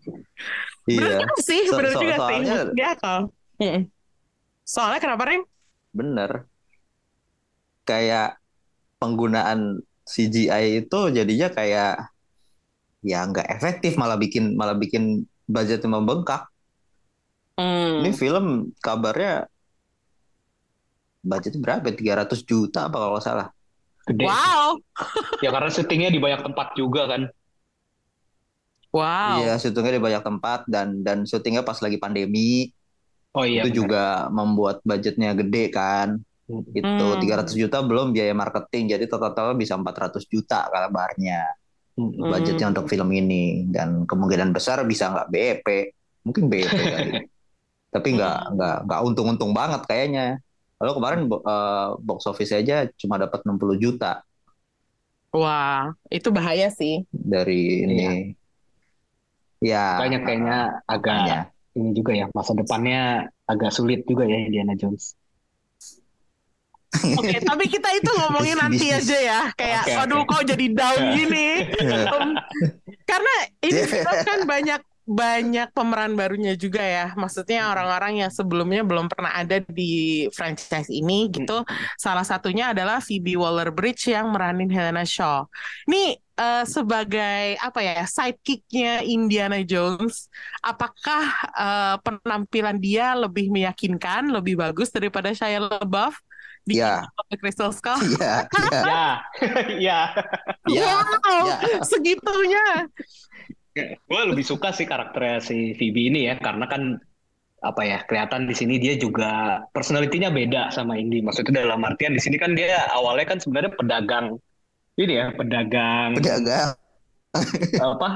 [0.89, 1.19] Bener Iya.
[1.21, 2.21] juga sih, So- bener so- juga sih.
[2.41, 3.19] soalnya- Dia akal.
[3.59, 3.83] Mm-mm.
[4.65, 5.43] Soalnya kenapa, Rim?
[5.91, 6.31] Bener.
[7.85, 8.41] Kayak
[8.97, 12.09] penggunaan CGI itu jadinya kayak
[12.99, 16.49] ya nggak efektif malah bikin malah bikin budgetnya membengkak.
[17.55, 18.01] Hmm.
[18.01, 18.47] Ini film
[18.79, 19.49] kabarnya
[21.21, 21.87] budgetnya berapa?
[21.91, 23.49] 300 juta apa kalau salah?
[24.05, 24.25] Gede.
[24.25, 24.81] Wow,
[25.45, 27.29] Ya karena syutingnya di banyak tempat juga kan.
[28.99, 29.39] Wow.
[29.39, 32.73] Iya, syutingnya di banyak tempat dan dan syutingnya pas lagi pandemi
[33.37, 33.63] Oh iya.
[33.63, 33.79] itu benar.
[33.81, 36.09] juga membuat budgetnya gede kan.
[36.73, 37.21] Itu Hmm.
[37.21, 41.41] 300 juta belum biaya marketing, jadi total-total bisa 400 juta kabarnya
[41.99, 42.15] Hmm.
[42.31, 45.67] budgetnya untuk film ini dan kemungkinan besar bisa nggak BEP,
[46.25, 47.11] mungkin BEP kali.
[47.91, 50.41] Tapi nggak nggak nggak untung-untung banget kayaknya.
[50.81, 54.23] Lalu kemarin eh, box office aja cuma dapat 60 juta
[55.33, 57.05] Wah, itu bahaya sih.
[57.13, 58.33] dari ini.
[59.59, 61.41] Ya, Banyak kayaknya agak makanya.
[61.75, 65.19] ini juga ya masa depannya agak sulit juga ya Indiana Jones.
[67.21, 69.41] Oke, tapi kita itu ngomongin nanti aja ya.
[69.53, 70.31] Kayak, Oke, aduh oke.
[70.33, 71.49] kok jadi down gini.
[71.85, 72.33] Um,
[73.05, 77.13] karena ini film kan banyak banyak pemeran barunya juga ya.
[77.17, 81.65] Maksudnya orang-orang yang sebelumnya belum pernah ada di franchise ini gitu.
[82.01, 85.45] Salah satunya adalah Phoebe Waller-Bridge yang meranin Helena Shaw.
[85.89, 90.31] Ini uh, sebagai apa ya sidekicknya Indiana Jones,
[90.63, 91.23] apakah
[91.53, 96.15] uh, penampilan dia lebih meyakinkan, lebih bagus daripada Shia LaBeouf?
[96.69, 97.01] di Iya.
[97.01, 98.01] Kingdom of the Crystal Skull?
[98.05, 98.35] Iya,
[98.77, 99.07] iya,
[99.41, 100.01] Ya, ya.
[100.69, 100.87] iya.
[101.25, 101.81] wow, ya.
[101.81, 102.65] segitunya.
[104.05, 107.01] Gue lebih suka sih karakternya si Phoebe ini ya, karena kan
[107.59, 111.25] apa ya kelihatan di sini dia juga personalitinya beda sama Indy.
[111.25, 114.37] Maksudnya dalam artian di sini kan dia awalnya kan sebenarnya pedagang
[115.01, 116.77] ini ya, pedagang Pedagang.
[117.79, 118.07] apa?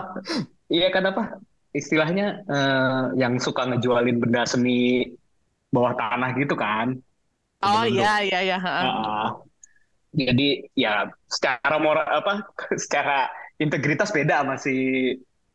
[0.72, 1.22] Iya kan apa?
[1.72, 4.70] Istilahnya eh, yang suka ngejualin benda seni
[5.74, 6.88] bawah tanah gitu kan.
[7.62, 8.56] Oh iya iya iya.
[8.64, 8.84] heeh.
[8.84, 9.26] Heeh.
[10.12, 12.32] Jadi ya secara moral apa
[12.82, 14.74] secara integritas beda sama si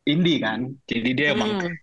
[0.08, 0.60] Indi kan.
[0.88, 1.74] Jadi dia emang Hmm.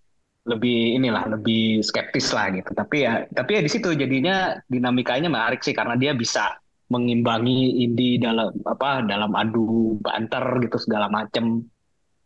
[0.46, 2.72] lebih inilah lebih skeptis lah gitu.
[2.76, 6.58] Tapi ya tapi ya di situ jadinya dinamikanya menarik sih karena dia bisa
[6.90, 11.66] mengimbangi Indi dalam apa dalam adu banter gitu segala macem.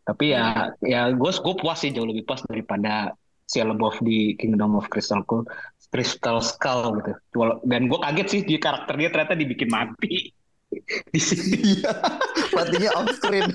[0.04, 3.14] Tapi ya ya gue gue puas sih jauh lebih puas daripada
[3.50, 5.42] Shia LaBeouf di Kingdom of Crystal Skull,
[5.90, 7.58] Crystal Skull gitu.
[7.66, 10.30] Dan gue kaget sih di karakter dia ternyata dibikin mati
[11.14, 11.82] di sini.
[11.82, 11.92] Iya.
[12.54, 13.50] Matinya off screen.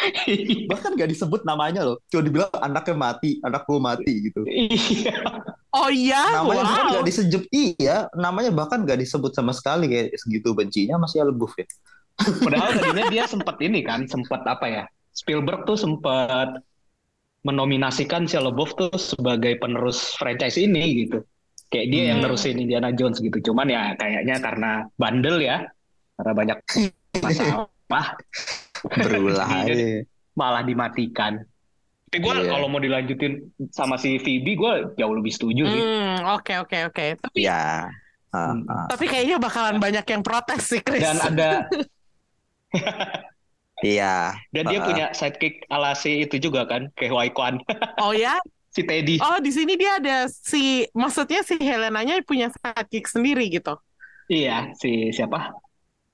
[0.72, 2.00] Bahkan gak disebut namanya loh.
[2.08, 4.40] Cuma dibilang anaknya mati, anak gue mati gitu.
[4.48, 5.20] Iya.
[5.70, 6.94] Oh iya, Namanya bahkan wow.
[6.98, 11.66] gak disebut iya, namanya bahkan gak disebut sama sekali kayak segitu bencinya masih lebuf ya.
[12.44, 14.84] Padahal tadinya dia sempat ini kan, sempat apa ya?
[15.14, 16.58] Spielberg tuh sempat
[17.46, 21.22] menominasikan Shia LaBeouf tuh sebagai penerus franchise ini gitu.
[21.70, 22.26] Kayak dia yang Hmm.
[22.28, 23.38] nerusin Indiana Jones gitu.
[23.40, 25.70] Cuman ya kayaknya karena bandel ya,
[26.18, 26.58] karena banyak
[27.24, 27.70] masalah,
[28.90, 29.48] Berulah
[30.40, 31.46] malah dimatikan.
[32.10, 32.50] Tapi gue Iya.
[32.50, 33.38] kalau mau dilanjutin
[33.70, 35.78] sama si Phoebe, gue jauh lebih setuju sih.
[35.78, 37.06] Hmm, oke oke oke.
[37.22, 37.86] Tapi Ya.
[38.30, 38.62] Hmm.
[38.66, 38.86] ah.
[38.86, 41.02] tapi kayaknya bakalan banyak yang protes sih, Chris.
[41.02, 41.66] Dan ada
[43.80, 44.36] Iya.
[44.52, 44.86] dan dia Ah.
[44.86, 47.58] punya sidekick ala si itu juga kan, kayak Kwan,
[48.04, 48.36] Oh ya?
[48.70, 49.18] si Teddy.
[49.18, 53.74] Oh, di sini dia ada si maksudnya si Helenanya punya sidekick sendiri gitu.
[54.26, 55.50] Iya, si siapa?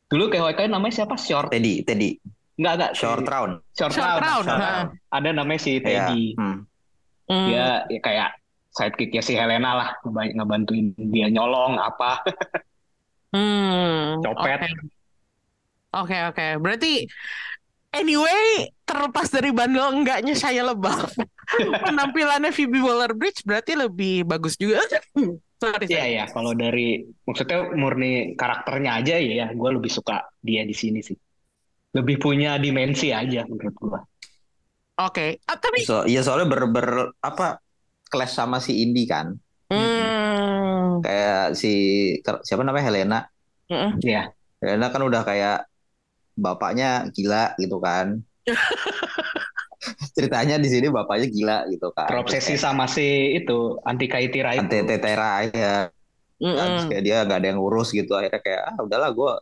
[0.09, 1.19] Dulu kayak Kwan namanya siapa?
[1.19, 1.51] Short.
[1.53, 2.17] Teddy, Teddy.
[2.57, 2.91] Enggak, enggak.
[2.93, 3.53] si- Short round.
[3.73, 4.23] Short, Short round.
[4.23, 4.89] round, Short round.
[5.11, 5.83] Ada namanya si Iya.
[5.83, 6.25] Teddy.
[6.35, 6.59] Hmm.
[7.27, 7.47] Hmm.
[7.47, 8.31] Dia ya kayak
[8.71, 12.21] sidekicknya si Helena lah, ngebantu ngebantuin dia nyolong apa.
[13.33, 14.61] Hmm, Copet.
[14.63, 14.73] Oke,
[15.93, 16.17] oke.
[16.31, 16.47] oke.
[16.57, 17.05] Berarti
[17.91, 21.11] anyway, terlepas dari bandel enggaknya saya lebah.
[21.85, 24.81] Penampilannya Phoebe Waller-Bridge berarti lebih bagus juga.
[25.61, 26.25] sorry, Iya, iya.
[26.29, 31.17] Kalau dari maksudnya murni karakternya aja ya, ya gue lebih suka dia di sini sih.
[31.97, 34.01] Lebih punya dimensi aja menurut gue.
[34.97, 35.41] Oke.
[35.49, 36.89] Ah, tapi So, iya soalnya ber, ber
[37.21, 37.61] apa
[38.09, 39.33] clash sama si Indi kan.
[39.73, 41.73] hmm, Kayak si
[42.21, 43.21] siapa namanya Helena.
[44.01, 44.33] Iya.
[44.61, 45.69] Helena kan udah kayak
[46.37, 48.21] bapaknya gila gitu kan.
[50.17, 52.09] Ceritanya di sini bapaknya gila gitu kan.
[52.09, 54.65] Terobsesi sama si itu Antika Itira itu.
[54.65, 55.77] Ante Tetera ya.
[56.37, 56.57] Mm-mm.
[56.57, 59.33] Terus kayak dia gak ada yang ngurus gitu akhirnya kayak ah udahlah gue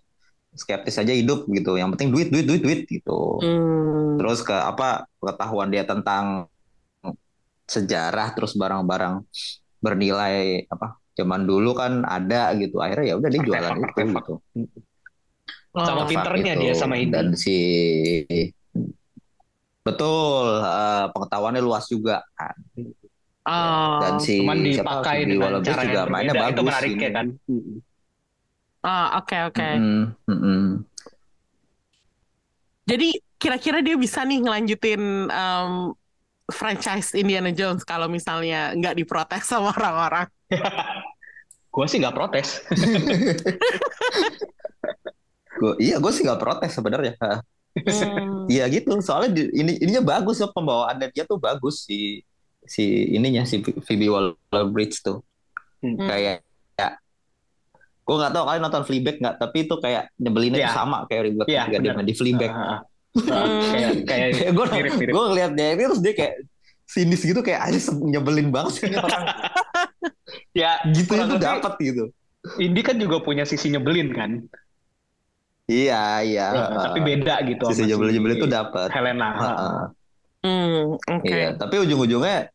[0.55, 4.17] skeptis aja hidup gitu yang penting duit duit duit duit gitu Hmm.
[4.17, 6.47] terus ke apa pengetahuan dia tentang
[7.65, 9.25] sejarah terus barang-barang
[9.79, 14.25] bernilai apa zaman dulu kan ada gitu akhirnya ya udah dia jualan Artefak, itu artefak.
[14.25, 14.35] gitu
[15.75, 16.07] Sama Oh.
[16.07, 16.63] pinternya Itu.
[16.63, 17.11] dia sama Indi.
[17.11, 17.57] dan si
[19.83, 22.57] betul eh, pengetahuannya luas juga kan
[23.45, 24.01] Oh.
[24.01, 24.73] dan si Cuman siapa
[25.05, 26.41] dipakai Phoebe dengan Waller-Bridge cara juga yang mainnya berbeda.
[26.41, 27.27] Itu bagus menariknya kan.
[28.85, 29.65] Oh, oke oke.
[29.81, 30.65] Mm-mm, mm-mm.
[32.85, 35.73] Jadi kira-kira dia bisa nih ngelanjutin em,
[36.53, 40.29] franchise Indiana Jones kalau misalnya nggak diprotes sama orang-orang.
[41.75, 42.61] Gue sih nggak protes.
[45.55, 47.15] Gua- iya gue sih nggak protes sebenarnya
[47.75, 48.47] Hmm.
[48.47, 52.23] Iya gitu, soalnya di- ini ininya bagus ya pembawaannya dia tuh bagus si
[52.63, 55.27] si ininya si Phoebe Waller-Bridge tuh.
[55.83, 55.99] Hmm.
[55.99, 56.35] Kayak ya,
[58.05, 60.69] gue nggak tahu kalian nonton Fleabag nggak, tapi itu kayak nyebelinnya Iya.
[60.69, 61.95] tuh sama kayak Iya, dia benar.
[61.97, 62.53] main di Fleabag.
[62.53, 62.81] Ah, ah.
[63.73, 65.13] kayak kayak gue mirip-mirip.
[65.13, 66.35] gue ngeliat dia ini terus dia kayak
[66.85, 69.25] sinis gitu kayak aja nyebelin banget sih orang
[70.53, 72.11] Ya, gitu itu dapat gitu.
[72.61, 74.31] Indi kan juga punya sisi nyebelin kan.
[75.65, 76.47] Iya iya.
[76.53, 78.93] Ya, tapi beda gitu Sisi nyebelin-nyebelin itu dapat.
[78.93, 79.29] Helena.
[79.33, 79.81] Heeh.
[80.45, 81.25] Hmm, oke.
[81.25, 82.53] Iya, tapi ujung-ujungnya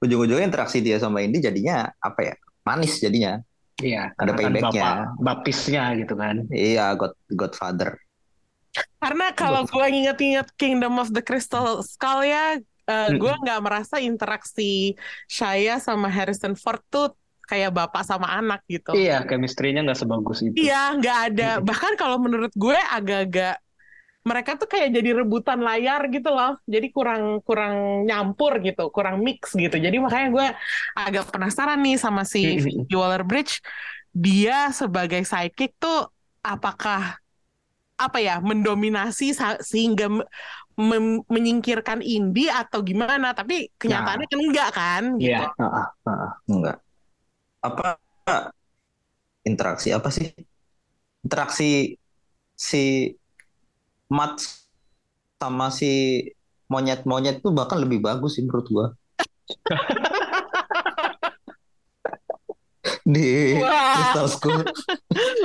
[0.00, 2.34] ujung-ujungnya interaksi dia sama Indi jadinya apa ya?
[2.64, 3.36] Manis jadinya.
[3.78, 4.82] Iya, Ada kan payback-nya.
[4.82, 6.36] bapak baptisnya gitu kan.
[6.50, 7.94] Iya, God Godfather.
[8.98, 12.58] Karena kalau gue nginget-nginget Kingdom of the Crystal Skull ya,
[12.90, 14.98] uh, gue nggak merasa interaksi
[15.30, 17.14] Shaya sama Harrison Ford tuh
[17.48, 18.92] kayak bapak sama anak gitu.
[18.92, 20.58] Iya, chemistry-nya nggak sebagus itu.
[20.58, 21.50] Iya, nggak ada.
[21.64, 23.56] Bahkan kalau menurut gue agak-agak
[24.28, 26.60] mereka tuh kayak jadi rebutan layar gitu loh.
[26.68, 29.80] Jadi kurang kurang nyampur gitu, kurang mix gitu.
[29.80, 30.46] Jadi makanya gue
[30.92, 33.64] agak penasaran nih sama si Phoebe Waller-Bridge.
[34.12, 36.12] Dia sebagai psychic tuh
[36.44, 37.16] apakah
[37.98, 40.06] apa ya mendominasi sehingga
[41.26, 44.30] menyingkirkan indie atau gimana tapi kenyataannya nah.
[44.30, 45.34] kan enggak kan gitu.
[45.34, 46.76] Iya, uh, uh, enggak
[47.58, 47.88] apa
[49.42, 50.30] interaksi apa sih
[51.26, 51.98] interaksi
[52.54, 53.10] si
[54.08, 54.40] mat
[55.38, 56.24] sama si
[56.68, 58.86] monyet-monyet itu bahkan lebih bagus sih menurut gua
[63.08, 64.62] di Crystal School.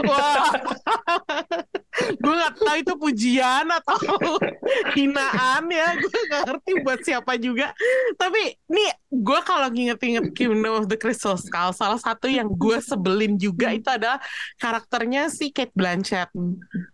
[0.03, 0.51] Wah,
[1.95, 3.95] gue gak tahu itu pujian atau
[4.91, 7.71] hinaan ya, gue gak ngerti buat siapa juga.
[8.19, 13.39] Tapi nih, gue kalau nginget-inget Kingdom of the Crystal Skull, salah satu yang gue sebelin
[13.39, 14.19] juga itu adalah
[14.59, 16.27] karakternya si Kate Blanchett.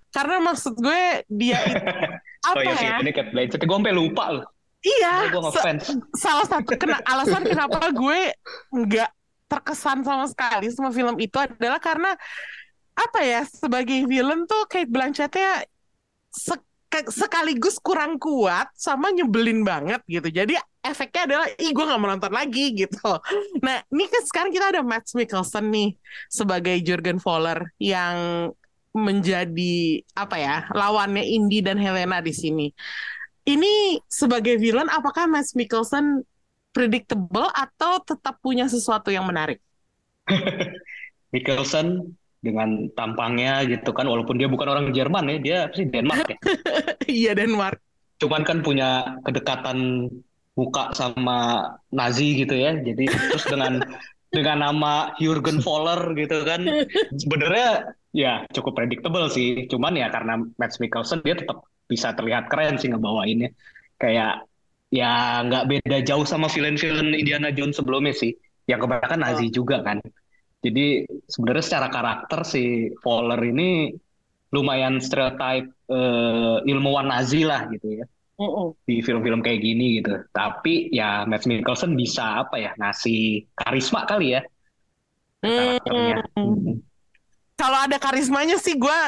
[0.09, 1.85] Karena maksud gue dia itu
[2.39, 2.97] apa oh, iya, ya?
[3.03, 4.47] Ini Kate Blanchett, gue sampai lupa loh.
[4.79, 5.27] Iya,
[6.15, 8.31] salah satu kena alasan kenapa gue
[8.71, 9.11] nggak
[9.51, 12.15] terkesan sama sekali sama film itu adalah karena
[12.95, 15.67] apa ya sebagai villain tuh Kate Blanchett-nya
[16.89, 20.31] sekaligus kurang kuat sama nyebelin banget gitu.
[20.31, 23.11] Jadi efeknya adalah ih gue nggak mau nonton lagi gitu.
[23.61, 25.93] Nah ini kan sekarang kita ada Matt Mikkelsen nih
[26.31, 28.49] sebagai Jurgen Fowler yang
[28.99, 32.67] menjadi apa ya lawannya Indy dan Helena di sini.
[33.47, 36.21] Ini sebagai villain apakah Matt Mikkelsen
[36.69, 39.57] predictable atau tetap punya sesuatu yang menarik?
[41.33, 46.37] Mikkelsen dengan tampangnya gitu kan walaupun dia bukan orang Jerman ya dia sih Denmark ya
[47.19, 47.83] iya Denmark
[48.19, 50.07] cuman kan punya kedekatan
[50.55, 53.83] muka sama Nazi gitu ya jadi terus dengan
[54.35, 56.63] dengan nama Jurgen Voller gitu kan
[57.17, 62.81] sebenarnya ya cukup predictable sih cuman ya karena Matt Mikkelsen dia tetap bisa terlihat keren
[62.81, 63.53] sih ngebawainnya
[63.99, 64.49] kayak
[64.89, 68.33] ya nggak beda jauh sama villain-villain Indiana Jones sebelumnya sih.
[68.69, 69.53] Yang kebanyakan Nazi oh.
[69.53, 69.97] juga kan.
[70.59, 73.93] Jadi sebenarnya secara karakter si Fowler ini
[74.51, 78.05] lumayan stereotype uh, ilmuwan Nazi lah gitu ya.
[78.39, 78.67] Uh -uh.
[78.85, 80.13] Di film-film kayak gini gitu.
[80.29, 84.41] Tapi ya Matt Mikkelsen bisa apa ya ngasih karisma kali ya.
[85.39, 86.17] Karakternya.
[86.35, 86.88] Hmm.
[87.59, 88.99] Kalau ada karismanya sih gue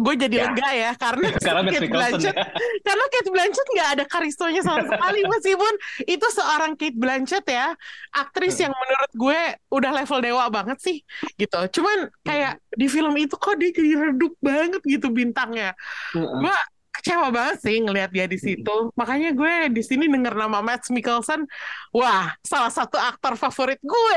[0.00, 0.44] gue jadi ya.
[0.48, 2.46] lega ya karena karena Kate Blanchett ya.
[2.86, 5.74] karena Kate Blanchett nggak ada karismanya sama sekali meskipun
[6.06, 7.74] itu seorang Kate Blanchett ya
[8.14, 8.62] aktris hmm.
[8.68, 9.40] yang menurut gue
[9.74, 10.96] udah level dewa banget sih
[11.36, 12.78] gitu cuman kayak hmm.
[12.78, 15.74] di film itu kok dia jadi redup banget gitu bintangnya
[16.14, 16.38] hmm.
[16.46, 16.56] gue
[17.00, 18.44] kecewa banget sih ngelihat dia di hmm.
[18.44, 21.48] situ makanya gue di sini denger nama Matt Mikkelsen
[21.96, 24.16] wah salah satu aktor favorit gue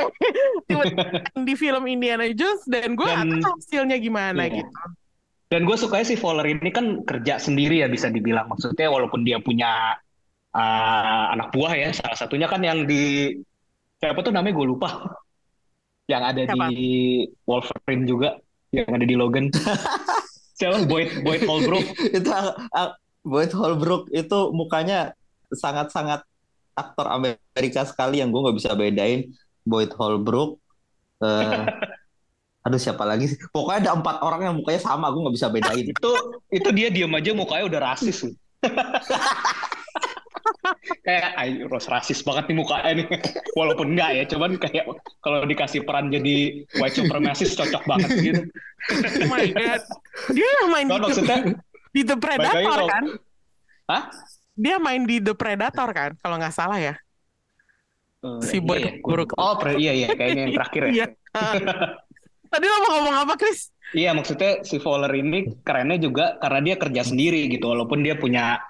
[1.48, 4.62] di film Indiana Jones dan gue dan, hasilnya gimana iya.
[4.62, 4.80] gitu
[5.54, 8.50] dan gue suka si Fowler ini kan kerja sendiri ya bisa dibilang.
[8.50, 9.94] Maksudnya walaupun dia punya
[10.50, 13.38] uh, anak buah ya, salah satunya kan yang di
[14.02, 14.90] siapa tuh namanya gue lupa.
[16.10, 16.68] yang ada siapa?
[16.74, 18.36] di Wolverine juga,
[18.74, 19.54] yang ada di Logan.
[20.64, 20.88] siapa?
[20.88, 21.86] Boyd Boyd Holbrook.
[22.18, 22.92] itu uh,
[23.24, 25.12] Boyd Holbrook itu mukanya
[25.52, 26.24] sangat-sangat
[26.74, 29.36] aktor Amerika sekali yang gue nggak bisa bedain
[29.68, 30.64] Boyd Holbrook.
[31.20, 31.68] Uh,
[32.64, 35.84] aduh siapa lagi sih pokoknya ada empat orang yang mukanya sama aku nggak bisa bedain
[35.84, 36.12] itu
[36.48, 38.24] itu dia diam aja mukanya udah rasis
[41.04, 43.08] kayak ayo rasis banget nih mukanya nih
[43.60, 44.86] walaupun enggak ya cuman kayak
[45.24, 48.42] kalau dikasih peran jadi white supremacist cocok banget gitu
[49.24, 49.82] oh my god
[50.32, 51.40] dia yang main di, maksudnya,
[51.92, 53.04] di The Predator kan
[53.88, 54.04] Hah?
[54.54, 56.96] dia main di The Predator kan kalau nggak salah ya
[58.24, 59.36] uh, si Boy iya, iya.
[59.40, 61.08] oh iya iya kayaknya yang terakhir ya iya.
[62.54, 63.74] Tadi lo mau ngomong apa, Chris?
[63.98, 68.62] Iya, maksudnya si Fowler ini kerennya juga karena dia kerja sendiri gitu, walaupun dia punya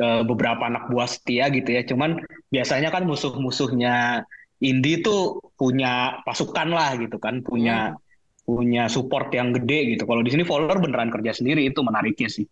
[0.00, 1.84] uh, beberapa anak buah setia gitu ya.
[1.84, 4.24] Cuman biasanya kan musuh-musuhnya
[4.60, 8.48] Indi tuh punya pasukan lah gitu kan, punya hmm.
[8.48, 10.08] punya support yang gede gitu.
[10.08, 12.44] Kalau di sini Fowler beneran kerja sendiri itu menariknya sih.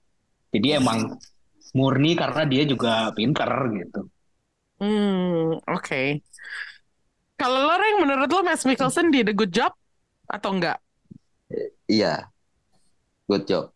[0.48, 1.16] Jadi emang
[1.76, 4.00] murni karena dia juga pinter gitu.
[4.78, 5.84] Hmm, oke.
[5.84, 6.08] Okay.
[7.38, 9.70] Kalau lo, Reng, menurut lo Matt Mikkelsen did a good job?
[10.28, 10.78] atau enggak?
[11.88, 12.28] Iya,
[13.24, 13.72] good job.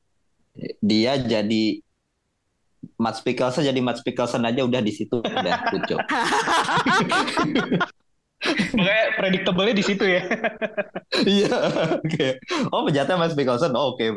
[0.85, 1.81] Dia jadi
[3.01, 5.55] Mats Mikkelsen jadi Mats Mikkelsen aja udah di situ udah
[5.89, 6.01] job.
[8.75, 10.23] Makanya predictable-nya di situ ya.
[11.13, 11.55] Iya,
[12.03, 12.09] oke.
[12.09, 12.31] Okay.
[12.75, 13.73] Oh, penjahatnya Mats Mikkelsen.
[13.77, 14.03] Oh, oke.
[14.03, 14.09] Okay.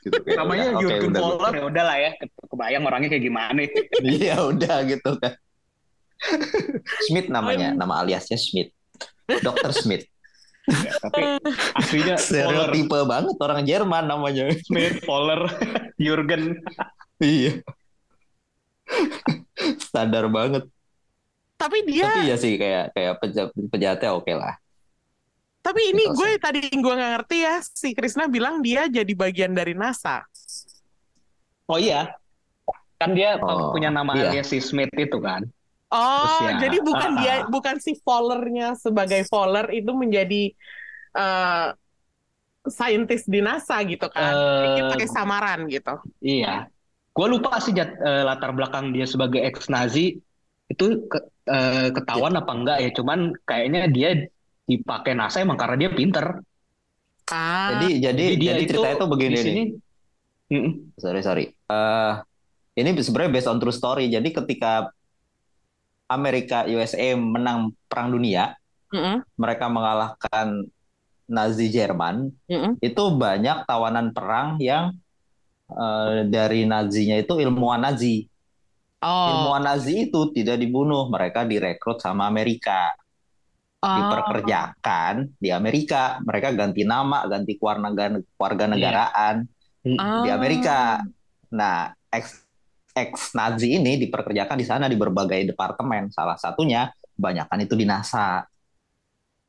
[0.00, 2.10] Gitu, Namanya ya, Jurgen okay, ya udah lah ya.
[2.50, 3.60] Kebayang orangnya kayak gimana.
[4.18, 5.32] Iya, udah gitu kan.
[7.08, 8.74] Smith namanya, nama aliasnya Smith.
[9.28, 9.70] Dr.
[9.70, 10.04] Smith.
[10.68, 11.22] Ya, tapi
[11.74, 14.52] aslinya Stereotipe banget orang Jerman namanya.
[14.60, 15.48] Smith, Poller,
[16.02, 16.60] Jurgen.
[17.16, 17.64] Iya.
[19.78, 20.64] Standar banget.
[21.54, 24.56] Tapi dia, Tapi ya sih kayak kayak penja- penjahatnya oke lah.
[25.60, 27.54] tapi ini Gitu gue tadi gue nggak ngerti ya.
[27.60, 30.24] Si Krisna bilang dia jadi bagian dari NASA.
[31.68, 32.16] Oh iya,
[32.96, 34.32] kan dia Oh, punya nama iya.
[34.32, 35.44] alias si Smith itu kan.
[35.90, 37.46] Oh, Terus ya, jadi bukan ah, dia, ah.
[37.50, 40.54] bukan si Fowlernya sebagai Fowler itu menjadi
[41.18, 41.68] eh
[42.78, 44.34] saintis di NASA gitu kan?
[44.60, 45.90] Dia Eh, pakai samaran gitu.
[46.28, 46.48] Iya,
[47.16, 50.00] gue lupa sih Jat, eh, latar belakang dia sebagai ex-Nazi
[50.72, 52.88] itu ke- eh, ketahuan apa enggak ya.
[52.98, 53.18] Cuman
[53.48, 54.08] kayaknya dia
[54.70, 56.26] dipakai NASA emang karena dia pinter.
[57.30, 59.56] Ah, Jadi jadi Jadi dia jadi itu ceritanya tuh begini di nih.
[59.56, 59.60] sini,
[60.52, 60.72] Mm-mm.
[61.02, 61.44] Sorry sorry.
[61.70, 62.12] Eh
[62.80, 64.04] ini sebenarnya based on true story.
[64.16, 64.90] Jadi ketika
[66.10, 68.58] Amerika USA menang Perang Dunia,
[68.90, 70.66] mm-mm, mereka mengalahkan
[71.30, 72.34] Nazi Jerman.
[72.50, 72.82] mm-mm.
[72.82, 74.98] Itu banyak tawanan perang yang
[75.70, 78.26] eh, dari Nazinya itu ilmuwan Nazi.
[79.00, 82.92] Oh, Ilmuwan Nazi itu tidak dibunuh, mereka direkrut sama Amerika.
[83.80, 86.20] oh, diperkerjakan di Amerika.
[86.20, 89.48] Mereka ganti nama, ganti keluarga keluarga negaraan
[89.96, 90.20] ah.
[90.20, 91.00] di Amerika.
[91.48, 92.44] Nah, ex
[93.00, 96.12] ex Nazi ini diperkerjakan di sana di berbagai departemen.
[96.12, 98.44] Salah satunya kebanyakan itu di NASA.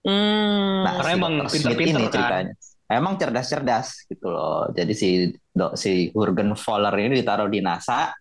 [0.02, 0.82] Hmm.
[0.82, 2.14] Nah, Karena si emang pinter-pinter ini kan.
[2.14, 2.54] ceritanya.
[2.92, 4.68] Emang cerdas-cerdas gitu loh.
[4.74, 5.10] Jadi si
[5.52, 8.12] dok si Jurgen Voller ini ditaruh di NASA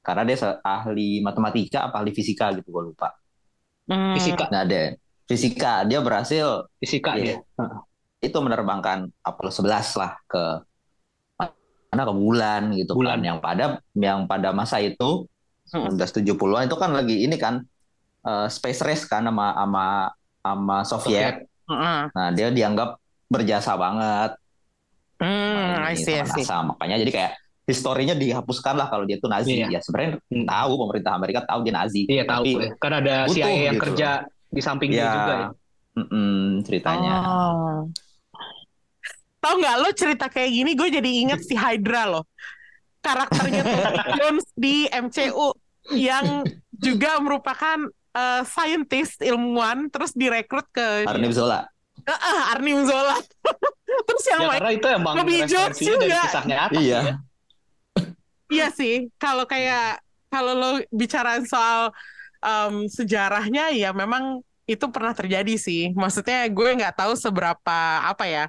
[0.00, 3.12] karena dia ahli matematika apa ahli fisika gitu gue lupa.
[3.90, 4.16] Hmm.
[4.16, 4.96] Fisika, Nah, dia
[5.28, 7.36] fisika dia berhasil fisika dia.
[8.20, 10.42] itu menerbangkan Apollo 11 lah ke
[11.90, 13.18] mana ke bulan gitu Bulan.
[13.18, 15.26] kan yang pada yang pada masa itu
[15.70, 15.86] Mm.
[15.94, 17.62] 1970-an itu kan lagi ini kan
[18.20, 19.84] eh, space race kan sama sama
[20.42, 21.46] sama Soviet.
[21.70, 22.10] Mm-mm.
[22.10, 24.34] Nah, dia dianggap berjasa banget
[25.20, 26.42] Hmm, sama I see, I see.
[26.42, 26.58] NASA.
[26.64, 27.32] Makanya jadi kayak
[27.62, 29.62] historinya dihapuskan lah kalau dia tuh Nazi.
[29.62, 29.68] Iya.
[29.68, 30.42] Ya sebenarnya Hmm.
[30.42, 32.02] tahu pemerintah Amerika tahu dia Nazi.
[32.08, 32.70] Iya tahu Tapi ya.
[32.74, 34.08] Kan ada butuh CIA yang gitu kerja
[34.50, 35.48] di samping dia ya, juga ya.
[36.02, 36.34] mm-mm,
[36.66, 37.14] ceritanya.
[37.22, 37.78] Oh.
[39.40, 42.24] Tahu nggak lo cerita kayak gini, gue jadi inget si Hydra loh.
[43.00, 45.56] Karakternya Tommy Jones di MCU
[45.96, 51.64] yang juga merupakan eh, scientist ilmuwan terus direkrut ke Arnim Zola.
[52.04, 53.16] Ah, Arnim Zola.
[54.06, 56.20] terus yang Ya karena itu emang Toby Jones juga.
[56.28, 57.00] kisah nyata Iya.
[57.00, 57.14] ya.
[58.50, 61.94] Iya sih, kalau kayak kalau lo bicara soal
[62.40, 65.90] em, sejarahnya ya memang itu pernah terjadi sih.
[65.94, 68.44] Maksudnya gue nggak tahu seberapa apa ya,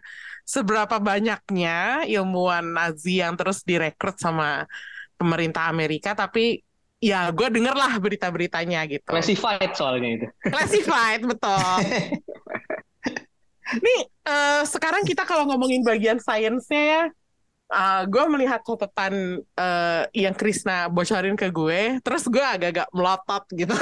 [0.51, 4.67] seberapa banyaknya ilmuwan Nazi yang terus direkrut sama
[5.15, 6.59] pemerintah Amerika, tapi
[6.99, 9.07] ya gue denger lah berita-beritanya gitu.
[9.07, 10.27] Classified soalnya itu.
[10.43, 11.75] Classified betul.
[13.85, 17.03] Nih eh, sekarang kita kalau ngomongin bagian sainsnya ya,
[17.71, 23.77] eh, gue melihat catatan eh, yang Krisna bocorin ke gue, terus gue agak-agak melotot gitu.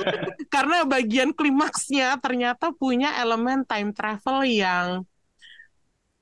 [0.54, 5.04] Karena bagian klimaksnya ternyata punya elemen time travel yang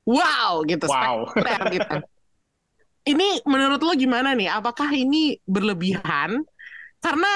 [0.09, 1.33] wow gitu, Wow.
[1.73, 1.97] gitu.
[3.05, 4.49] Ini menurut lo gimana nih?
[4.49, 6.41] Apakah ini berlebihan?
[7.01, 7.29] Karena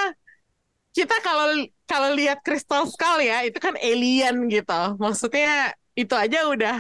[0.97, 1.49] kita kalau
[1.89, 4.97] kalau lihat Crystal Skull ya, itu kan alien gitu.
[5.01, 6.77] Maksudnya itu aja udah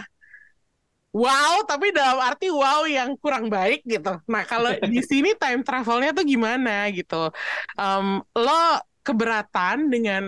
[1.12, 4.20] wow, tapi dalam arti wow yang kurang baik gitu.
[4.28, 7.32] Nah, kalau di sini time travelnya tuh gimana gitu?
[7.78, 8.60] Em, lo
[9.04, 10.22] keberatan dengan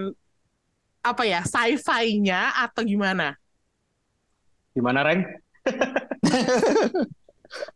[1.00, 3.36] apa ya sci-fi-nya atau gimana?
[4.74, 5.40] Gimana Reng?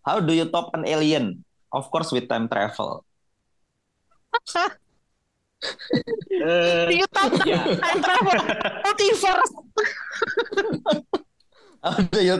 [0.06, 1.42] How do you top an alien?
[1.74, 3.02] Of course with time travel.
[6.30, 7.58] Eh, Do you top ya.
[7.80, 8.38] time travel
[8.84, 9.52] multiverse?
[11.84, 12.36] How do you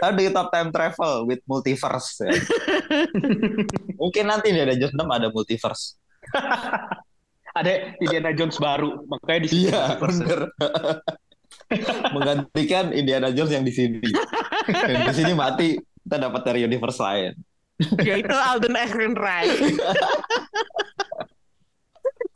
[0.00, 2.20] how do you top time travel with multiverse?
[2.24, 2.32] ya?
[4.00, 5.84] Mungkin nanti di ada Jones 6 ada multiverse.
[7.50, 10.38] ada Indiana Jones baru, makanya di sini Iya, bener.
[12.14, 14.02] Menggantikan Indiana Jones yang di sini.
[14.66, 17.32] Yang di sini mati, kita dapat dari universe lain.
[18.02, 19.56] Yaitu Alden Ehrenreich.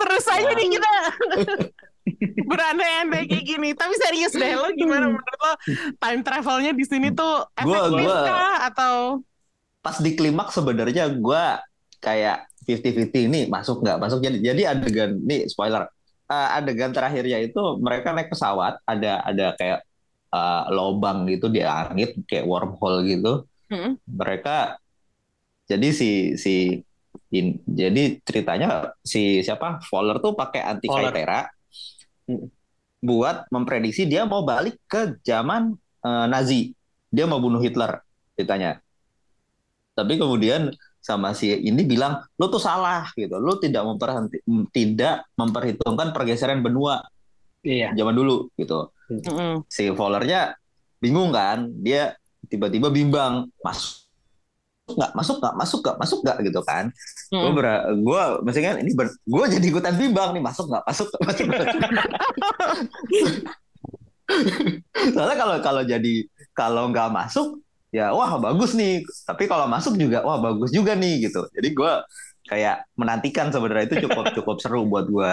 [0.01, 0.91] Terus aja nih kita
[2.45, 3.69] berandai-andai kayak gini.
[3.73, 5.53] Tapi serius deh, lo gimana menurut lo
[5.99, 8.97] time travelnya di sini tuh Gua- efektif gua- kah atau
[9.85, 11.45] Pas di klimaks sebenarnya gue
[12.01, 15.85] kayak 50-50 ini masuk nggak masuk jadi jadi adegan nih spoiler
[16.35, 19.81] Eh, adegan terakhirnya itu mereka naik pesawat ada ada kayak
[20.35, 23.33] eh, lobang gitu di langit kayak wormhole gitu
[23.71, 23.95] Mm-mm.
[24.09, 24.83] mereka
[25.71, 26.55] jadi si si
[27.35, 30.87] In, jadi ceritanya si siapa Fowler tuh pakai anti.
[30.87, 31.51] Kythera
[32.25, 32.49] Hmm.
[33.05, 35.77] buat memprediksi dia mau balik ke zaman
[36.07, 36.73] eh, Nazi.
[37.13, 38.01] Dia mau bunuh Hitler
[38.33, 38.81] ceritanya.
[39.95, 40.73] Tapi kemudian
[41.05, 43.37] sama si ini bilang lu tuh salah gitu.
[43.37, 44.41] Lu tidak memperhenti,
[44.73, 47.05] tidak memperhitungkan pergeseran benua
[47.65, 47.97] Iya.
[47.97, 48.89] zaman dulu gitu.
[49.13, 49.65] Mm-mm.
[49.69, 50.57] Si Fowlernya
[51.01, 52.13] bingung kan, dia
[52.49, 54.05] tiba-tiba bimbang masuk
[54.85, 56.93] nggak masuk nggak masuk nggak masuk nggak gitu kan
[57.33, 57.57] gue Mm-mm.
[57.57, 61.45] ber gue maksudnya ini ber, gue jadi ikutan bimbang nih masuk nggak masuk nggak masuk
[61.49, 61.65] nggak
[65.17, 67.64] soalnya kalau kalau jadi kalau nggak masuk
[67.95, 69.07] ya wah bagus nih.
[69.07, 71.47] Tapi kalau masuk juga wah bagus juga nih gitu.
[71.55, 71.93] Jadi gue
[72.51, 75.31] kayak menantikan sebenarnya itu cukup cukup seru buat gue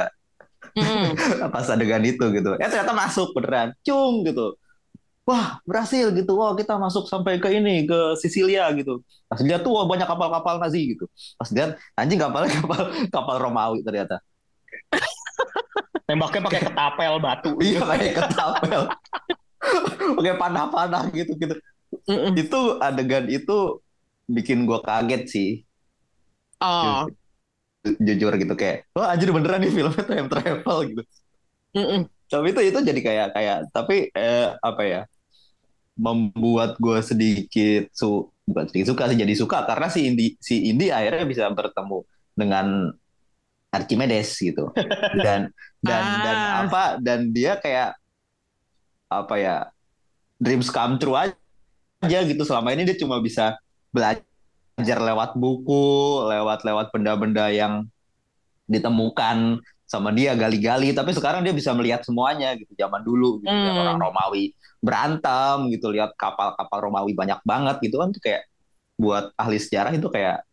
[0.78, 1.18] Mm-mm.
[1.54, 2.54] pas adegan itu gitu.
[2.62, 3.74] Eh ternyata masuk beneran.
[3.82, 4.54] Cung gitu.
[5.26, 6.32] Wah berhasil gitu.
[6.38, 9.02] Wah kita masuk sampai ke ini ke Sisilia gitu.
[9.26, 11.10] Pas lihat tuh wah, banyak kapal-kapal Nazi gitu.
[11.42, 14.22] Pas lihat anjing kapalnya kapal kapal Romawi ternyata.
[16.06, 17.52] Tembaknya pakai ketapel batu.
[17.64, 18.82] iya kayak ketapel.
[20.18, 21.56] Pakai panah-panah gitu gitu
[22.10, 22.34] Mm-mm.
[22.38, 23.82] itu adegan itu
[24.30, 25.50] bikin gua kaget sih
[26.62, 27.10] Oh.
[27.82, 31.02] jujur gitu kayak wah anjir beneran nih filmnya time travel gitu
[31.74, 32.02] Mm-mm.
[32.30, 35.02] tapi itu itu jadi kayak kayak tapi eh, apa ya
[35.98, 40.90] membuat gue sedikit su bukan sedikit suka sih jadi suka karena si Indi si Indi
[40.90, 42.00] akhirnya bisa bertemu
[42.34, 42.68] dengan
[43.72, 44.72] Archimedes gitu
[45.24, 45.52] dan
[45.88, 46.68] dan dan Ah.
[46.68, 47.96] apa dan dia kayak
[49.12, 49.56] apa ya
[50.40, 51.36] dreams come true aja
[52.08, 52.42] gitu.
[52.46, 53.58] Selama ini dia cuma bisa
[53.92, 57.86] belajar lewat buku lewat lewat benda-benda yang
[58.66, 60.96] ditemukan sama dia gali-gali.
[60.96, 62.72] Tapi sekarang dia bisa melihat semuanya gitu.
[62.74, 63.82] Zaman dulu gitu Hmm.
[63.82, 65.92] orang Romawi berantem gitu.
[65.92, 68.10] Lihat kapal-kapal Romawi banyak banget gitu kan.
[68.16, 68.48] Tuh kayak
[68.98, 70.46] buat ahli sejarah itu kayak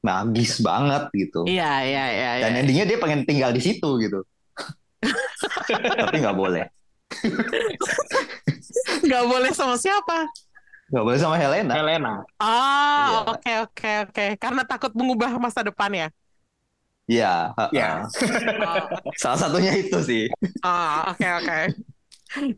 [0.00, 1.44] magis banget gitu.
[1.44, 2.30] Iya, iya, iya.
[2.40, 2.60] dan iya.
[2.64, 4.24] endingnya dia pengen tinggal di situ gitu.
[6.00, 6.64] Tapi nggak boleh
[9.04, 10.28] Nggak boleh sama siapa?
[10.90, 12.12] nggak boleh sama Helena Helena.
[12.42, 13.18] Ah, Iya.
[13.30, 14.24] oke, oke, oke.
[14.42, 16.08] Karena takut mengubah masa depan ya.
[17.10, 17.74] Iya, ha-ha.
[17.74, 17.90] Ya.
[18.62, 18.86] Oh,
[19.18, 20.22] salah satunya itu sih
[20.62, 21.58] Ah, oke, oke.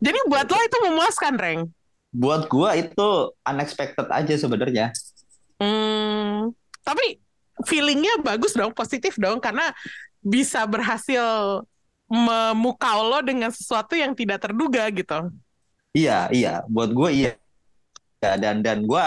[0.01, 1.61] Jadi buat lo itu memuaskan, Reng?
[2.13, 4.93] buat gua itu unexpected aja sebenarnya
[5.57, 6.53] Hmm,
[6.85, 7.17] tapi
[7.65, 9.71] feelingnya bagus dong, positif dong, karena
[10.21, 11.23] bisa berhasil
[12.05, 15.31] memukau lo dengan sesuatu yang tidak terduga gitu.
[15.93, 16.53] Iya, iya.
[16.65, 17.31] Buat gue iya.
[18.19, 19.05] Ya, dan dan gue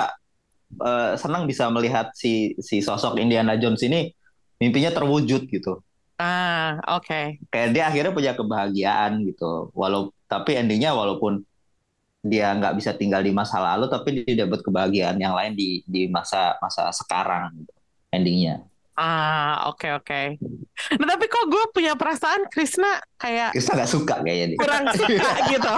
[0.76, 4.12] eh, senang bisa melihat si si sosok Indiana Jones ini
[4.56, 5.82] mimpinya terwujud gitu.
[6.16, 7.42] Ah, oke.
[7.52, 9.68] Kayak dia akhirnya punya kebahagiaan gitu.
[9.76, 11.44] Walau tapi endingnya walaupun
[12.26, 16.08] dia nggak bisa tinggal di masa lalu, tapi dia dapat kebahagiaan yang lain di di
[16.08, 17.52] masa masa sekarang.
[17.60, 17.72] Gitu.
[18.14, 18.64] Endingnya.
[18.96, 20.40] Ah, oke, oke.
[20.96, 24.58] Nah, tapi kok gue punya perasaan Krishna kayak Kita nggak suka kayaknya dia.
[24.58, 25.74] kurang suka gitu.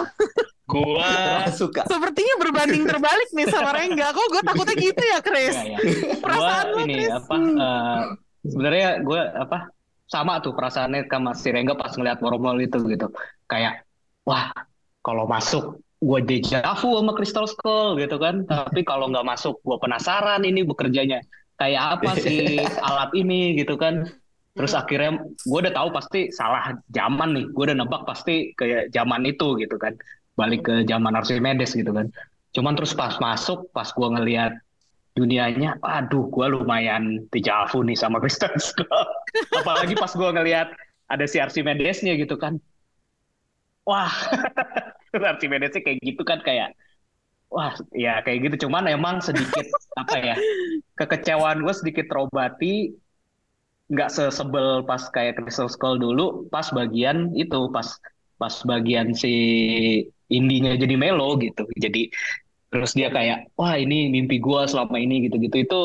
[0.69, 1.89] Gua suka.
[1.89, 4.13] Sepertinya berbanding terbalik nih sama Rengga.
[4.13, 5.57] Kok gue takutnya gitu ya, Chris?
[5.57, 5.79] Iya, iya.
[5.81, 7.11] Gua Perasaan lo, ini Chris.
[7.17, 8.01] apa eh,
[8.45, 9.59] sebenarnya gue apa
[10.09, 13.09] sama tuh perasaannya sama si Rengga pas ngeliat Wormhole itu gitu.
[13.49, 13.89] Kayak
[14.29, 14.53] wah,
[15.01, 18.45] kalau masuk gue dejavu sama Crystal Skull gitu kan.
[18.45, 21.25] Tapi kalau nggak masuk gue penasaran ini bekerjanya
[21.57, 24.05] kayak apa sih alat ini gitu kan.
[24.53, 27.45] Terus akhirnya gue udah tahu pasti salah zaman nih.
[27.57, 29.97] Gue udah nebak pasti kayak zaman itu gitu kan.
[30.39, 32.07] Balik ke zaman Archimedes gitu kan.
[32.55, 34.55] Cuman terus pas masuk, pas gue ngeliat
[35.19, 38.87] dunianya, aduh, gue lumayan dejavu nih sama Kristen Skull.
[39.59, 40.71] Apalagi pas gue ngeliat
[41.11, 42.63] ada si Archimedes-nya gitu kan.
[43.83, 44.13] Wah,
[45.35, 46.79] Archimedes-nya kayak gitu kan kayak,
[47.51, 48.69] wah, ya kayak gitu.
[48.69, 49.67] Cuman emang sedikit
[49.99, 50.37] apa ya,
[50.95, 52.95] kekecewaan gue sedikit terobati,
[53.89, 57.89] nggak sesebel pas kayak Crystal Skull dulu, pas bagian itu, pas
[58.41, 59.33] pas bagian si
[60.29, 61.65] indinya jadi melo gitu.
[61.77, 62.09] Jadi
[62.69, 65.81] terus dia kayak wah ini mimpi gua selama ini gitu-gitu itu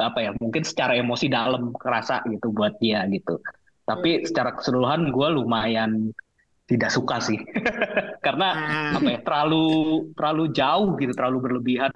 [0.00, 3.36] apa ya mungkin secara emosi dalam kerasa gitu buat dia gitu
[3.84, 6.08] tapi secara keseluruhan gua lumayan
[6.64, 7.36] tidak suka sih
[8.24, 8.96] karena Ah.
[8.96, 9.66] apa ya terlalu
[10.16, 11.92] terlalu jauh gitu terlalu berlebihan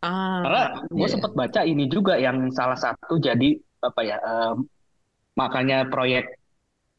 [0.00, 1.12] Ah, karena gue Iya.
[1.18, 4.56] sempat baca ini juga yang salah satu jadi apa ya em,
[5.36, 6.32] makanya proyek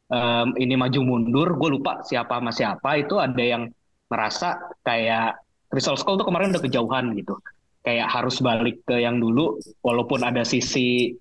[0.08, 3.68] em, ini maju mundur gue lupa siapa sama siapa itu ada yang
[4.08, 7.36] merasa kayak Crystal Skull tuh kemarin udah kejauhan gitu.
[7.84, 11.12] Kayak harus balik ke yang dulu walaupun ada sisi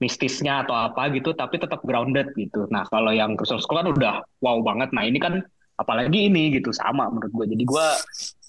[0.00, 2.66] mistisnya atau apa gitu tapi tetap grounded gitu.
[2.70, 4.90] Nah kalau yang Crystal Skull kan udah wow banget.
[4.90, 5.38] Nah ini kan
[5.78, 7.86] apalagi ini gitu sama menurut gue jadi gue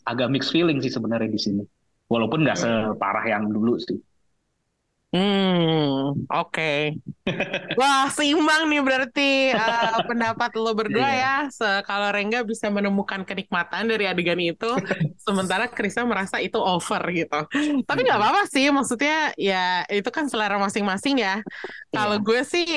[0.10, 1.64] agak mixed feeling sih sebenarnya di sini.
[2.10, 3.96] Walaupun nggak separah yang dulu sih.
[5.12, 5.71] Hmm,
[6.28, 6.72] oke.
[7.80, 11.22] Wah, seimbang nih berarti uh, pendapat lo berdua Iya.
[11.22, 11.36] ya.
[11.54, 14.68] Se- kalau Rengga bisa menemukan kenikmatan dari adegan itu,
[15.26, 17.40] sementara Krisa merasa itu over gitu.
[17.86, 21.40] Tapi nggak apa-apa sih, maksudnya ya itu kan selera masing-masing ya.
[21.90, 22.26] Kalau Iya.
[22.26, 22.68] gue sih,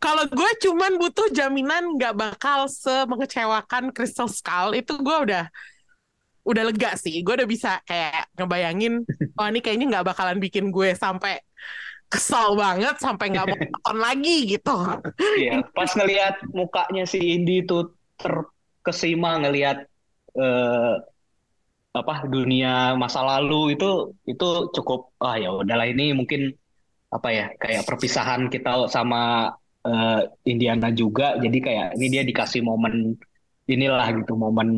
[0.00, 5.44] kalau gue cuman butuh jaminan nggak bakal semengecewakan Crystal Skull, itu gue udah
[6.44, 7.24] udah lega sih.
[7.24, 9.00] Gue udah bisa kayak ngebayangin,
[9.40, 11.40] oh ini kayaknya nggak bakalan bikin gue sampai
[12.14, 14.76] kesal banget sampai nggak mau nonton lagi gitu.
[15.42, 19.90] Iya, pas ngelihat mukanya si Indi itu terkesima ngelihat
[20.38, 20.94] eh,
[21.94, 26.50] apa dunia masa lalu itu itu cukup ah ya udahlah ini mungkin
[27.14, 29.54] apa ya kayak perpisahan kita sama
[29.86, 33.14] eh, Indiana juga jadi kayak ini dia dikasih momen
[33.70, 34.68] inilah gitu momen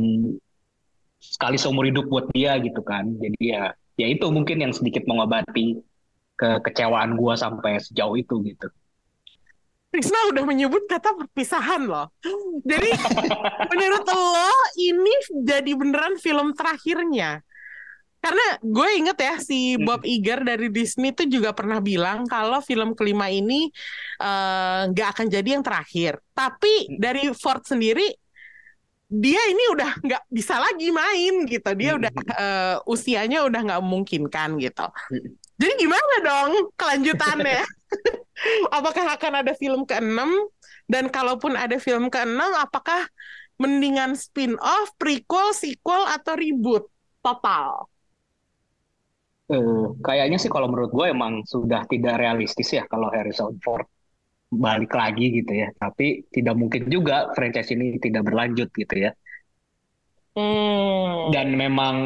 [1.17, 3.63] sekali seumur hidup buat dia gitu kan jadi ya
[3.97, 5.81] ya itu mungkin yang sedikit mengobati
[6.37, 8.69] kekecewaan gua sampai sejauh itu gitu
[9.97, 12.13] Krisna udah menyebut kata perpisahan loh.
[12.69, 12.91] Jadi
[13.73, 17.41] menurut lo ini jadi beneran film terakhirnya?
[18.21, 22.93] Karena gue inget ya si Bob Iger dari Disney tuh juga pernah bilang kalau film
[22.93, 23.73] kelima ini
[24.21, 26.21] eh, nggak akan jadi yang terakhir.
[26.37, 28.13] Tapi dari Ford sendiri
[29.07, 31.71] dia ini udah nggak bisa lagi main gitu.
[31.73, 34.87] Dia udah eh, usianya udah nggak memungkinkan gitu.
[35.57, 37.65] Jadi gimana dong kelanjutannya?
[38.77, 40.29] apakah akan ada film ke-6
[40.87, 43.09] dan kalaupun ada film ke-6 apakah
[43.57, 46.85] mendingan spin-off, prequel, sequel atau reboot
[47.25, 47.89] total?
[49.47, 53.87] Eh, kayaknya sih kalau menurut gue emang sudah tidak realistis ya kalau Harrison Ford
[54.51, 55.71] balik lagi gitu ya.
[55.73, 59.11] Tapi tidak mungkin juga franchise ini tidak berlanjut gitu ya.
[60.37, 61.33] Hmm.
[61.33, 61.97] Dan memang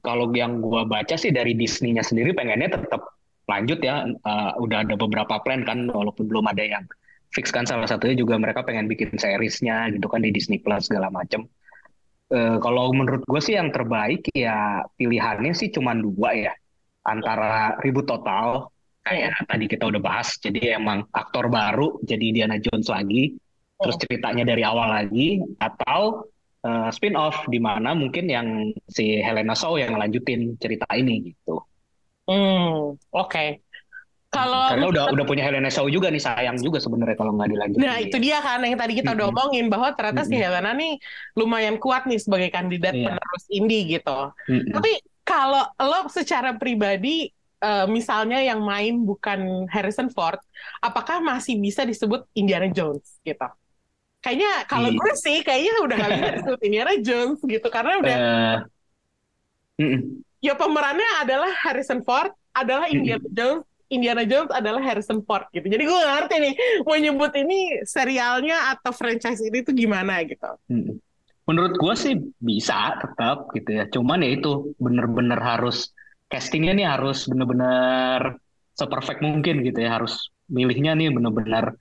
[0.00, 3.02] kalau yang gue baca sih dari Disney-nya sendiri pengennya tetap
[3.50, 4.06] lanjut ya.
[4.06, 6.84] Eh, udah ada beberapa plan kan walaupun belum ada yang
[7.34, 11.10] fix kan salah satunya juga mereka pengen bikin seriesnya gitu kan di Disney Plus segala
[11.10, 11.50] macam.
[12.30, 16.54] Eh, kalau menurut gue sih yang terbaik ya pilihannya sih cuma dua ya
[17.02, 18.70] antara ribut total
[19.02, 23.34] kayak tadi kita udah bahas jadi emang aktor baru jadi Indiana Jones lagi
[23.82, 26.22] terus ceritanya dari awal lagi atau
[26.66, 28.48] eh, spin off di mana mungkin yang
[28.96, 31.60] si Helena Shaw yang lanjutin cerita ini gitu
[32.26, 33.40] Hmm, oke.
[34.34, 37.80] Kalau karena udah udah punya Helena Shaw juga nih sayang juga sebenarnya kalau nggak dilanjutin
[37.80, 39.32] Nah, itu dia kan yang tadi kita udah Mm-mm.
[39.32, 40.42] omongin bahwa ternyata si Mm-mm.
[40.42, 40.90] Helena nih
[41.38, 43.00] lumayan kuat nih sebagai kandidat Iya.
[43.04, 44.10] penerus indie gitu.
[44.48, 44.68] Mm-mm.
[44.74, 44.90] Tapi
[45.24, 47.30] kalau lo secara pribadi
[47.62, 50.40] eh, misalnya yang main bukan Harrison Ford,
[50.82, 53.46] apakah masih bisa disebut Indiana Jones gitu?
[54.20, 54.98] Kayaknya kalau Iya.
[55.00, 58.16] gue sih kayaknya udah gak bisa disebut Indiana Jones gitu karena udah
[59.80, 60.00] mm-mm.
[60.44, 65.66] ya pemerannya adalah Harrison Ford, adalah Indiana Jones, Indiana Jones adalah Harrison Ford gitu.
[65.66, 66.54] Jadi gue gak ngerti nih
[66.84, 67.58] mau nyebut ini
[67.88, 70.52] serialnya atau franchise ini tuh gimana gitu.
[71.48, 73.88] Menurut gua sih bisa tetap gitu ya.
[73.90, 75.90] Cuman ya itu bener-bener harus
[76.30, 78.38] castingnya nih harus bener-bener
[78.76, 79.98] seperfect mungkin gitu ya.
[79.98, 81.74] Harus milihnya nih bener-bener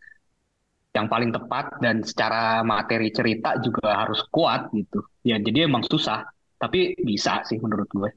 [0.98, 5.00] yang paling tepat dan secara materi cerita juga harus kuat gitu.
[5.26, 6.26] Ya jadi emang susah.
[6.62, 8.10] Tapi bisa sih menurut gue.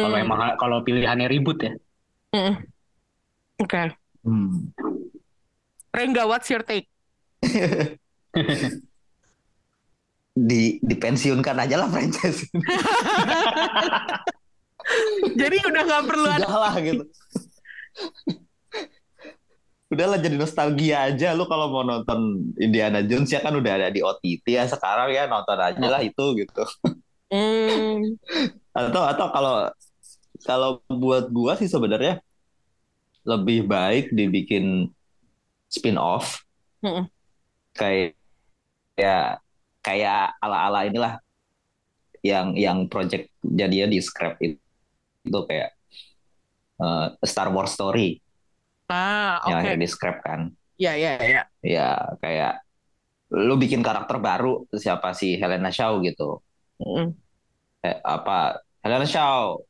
[0.00, 1.72] Kalau Hmm, emang kalau pilihannya ribut ya.
[2.32, 2.54] mm.
[3.58, 3.92] Oke.
[4.24, 4.70] Hmm.
[5.94, 6.86] Rengga, what's your take?
[10.30, 12.46] Di dipensiunkan aja lah franchise.
[15.40, 17.04] Jadi udah nggak perlu ada Sudah lah gitu.
[20.00, 24.00] Udahlah jadi nostalgia aja lu kalau mau nonton Indiana Jones ya kan udah ada di
[24.00, 26.64] OTT ya sekarang ya nonton aja lah itu gitu.
[27.28, 28.16] Hmm,
[28.72, 29.54] Atau atau kalau
[30.48, 32.24] kalau buat gua sih sebenarnya
[33.28, 34.88] lebih baik dibikin
[35.68, 36.40] spin off
[36.80, 37.04] Mm-mm.
[37.76, 38.16] kayak
[38.96, 39.36] ya
[39.84, 41.20] kayak ala-ala inilah
[42.24, 44.56] yang yang project jadinya di scrap itu,
[45.24, 45.70] itu kayak
[46.80, 48.20] eh, Star Wars Story
[48.90, 49.60] ah yang oke.
[49.64, 51.42] akhirnya di scrap kan Ya ya ya.
[51.60, 51.88] ya
[52.18, 52.64] kayak
[53.30, 56.42] lu bikin karakter baru siapa sih Helena Shaw gitu
[56.80, 57.12] Mm.
[57.84, 59.60] eh, apa Helena Shaw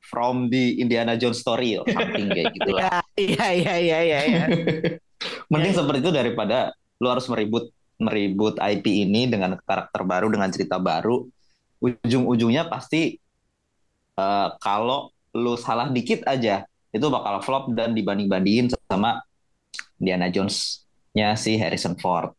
[0.00, 4.44] from the Indiana Jones story or something kayak gitu lah Iya iya iya iya iya.
[5.52, 5.78] mending Ya, ya.
[5.80, 6.58] seperti itu daripada
[7.00, 11.24] lu harus meribut meribut IP ini dengan karakter baru dengan cerita baru
[11.80, 13.16] ujung-ujungnya pasti
[14.14, 19.22] eh, kalau lu salah dikit aja itu bakal flop dan dibanding-bandingin sama
[20.02, 22.34] Indiana Jones-nya si Harrison Ford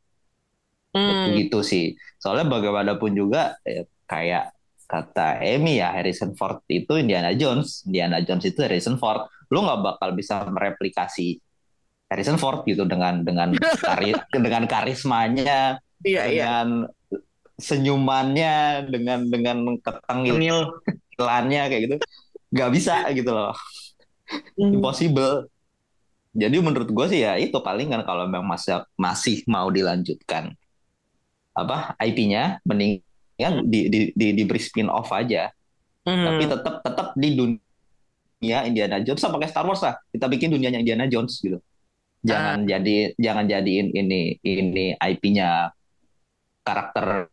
[0.91, 4.51] Hmm, begitu sih soalnya bagaimanapun juga eh, kayak
[4.91, 9.23] kata Amy ya Harrison Ford itu Indiana Jones, Indiana Jones itu Harrison Ford.
[9.47, 11.39] Lu nggak bakal bisa mereplikasi
[12.11, 16.27] Harrison Ford gitu dengan dengan kari, dengan karismanya, Iya, iya.
[16.27, 16.67] dengan
[17.55, 21.95] senyumannya, dengan dengan ketengilannya kayak gitu,
[22.51, 23.55] nggak bisa gitu loh.
[24.57, 25.47] Impossible.
[26.31, 30.55] Jadi menurut gue sih ya itu paling kan kalau memang masih masih mau dilanjutkan
[31.51, 35.51] apa IP-nya, mendingan di, di, di, diberi spin off aja.
[36.07, 36.25] Hmm.
[36.25, 39.99] Tapi tetap tetap di dunia Indiana Jones sama kayak Star Wars lah.
[40.09, 41.59] Kita bikin dunianya Indiana Jones gitu.
[42.21, 45.73] Jangan jadi jangan jadiin ini ini IP-nya
[46.61, 47.27] karakter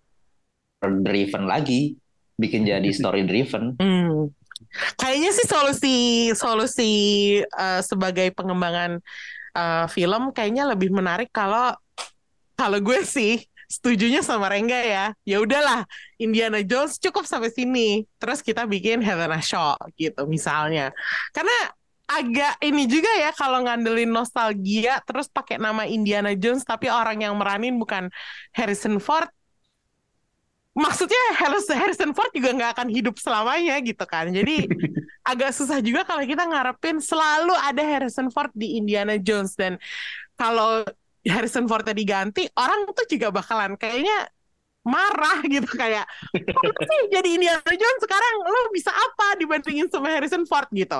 [0.80, 1.94] driven lagi,
[2.34, 3.76] bikin jadi story driven.
[3.78, 4.32] Hmm.
[4.98, 5.96] Kayaknya sih solusi
[6.34, 6.92] solusi
[7.42, 8.98] eh, sebagai pengembangan
[9.56, 11.74] eh, film kayaknya lebih menarik kalau
[12.58, 15.06] kalau gue sih setujunya sama Rengga ya.
[15.22, 15.84] Ya udahlah,
[16.16, 18.08] Indiana Jones cukup sampai sini.
[18.16, 20.90] Terus kita bikin Helena Shaw gitu misalnya.
[21.30, 21.54] Karena
[22.08, 27.36] agak ini juga ya kalau ngandelin nostalgia terus pakai nama Indiana Jones tapi orang yang
[27.36, 28.08] meranin bukan
[28.56, 29.28] Harrison Ford
[30.78, 34.30] maksudnya Harris- Harrison Ford juga nggak akan hidup selamanya gitu kan.
[34.30, 34.70] Jadi
[35.30, 39.76] agak susah juga kalau kita ngarepin selalu ada Harrison Ford di Indiana Jones dan
[40.38, 40.86] kalau
[41.26, 44.30] Harrison Fordnya diganti, orang tuh juga bakalan kayaknya
[44.88, 48.34] marah gitu kayak "Kok lu sih jadi Indiana Jones sekarang?
[48.48, 50.66] Lo bisa apa dibandingin sama Harrison Ford?
[50.72, 50.98] Gitu.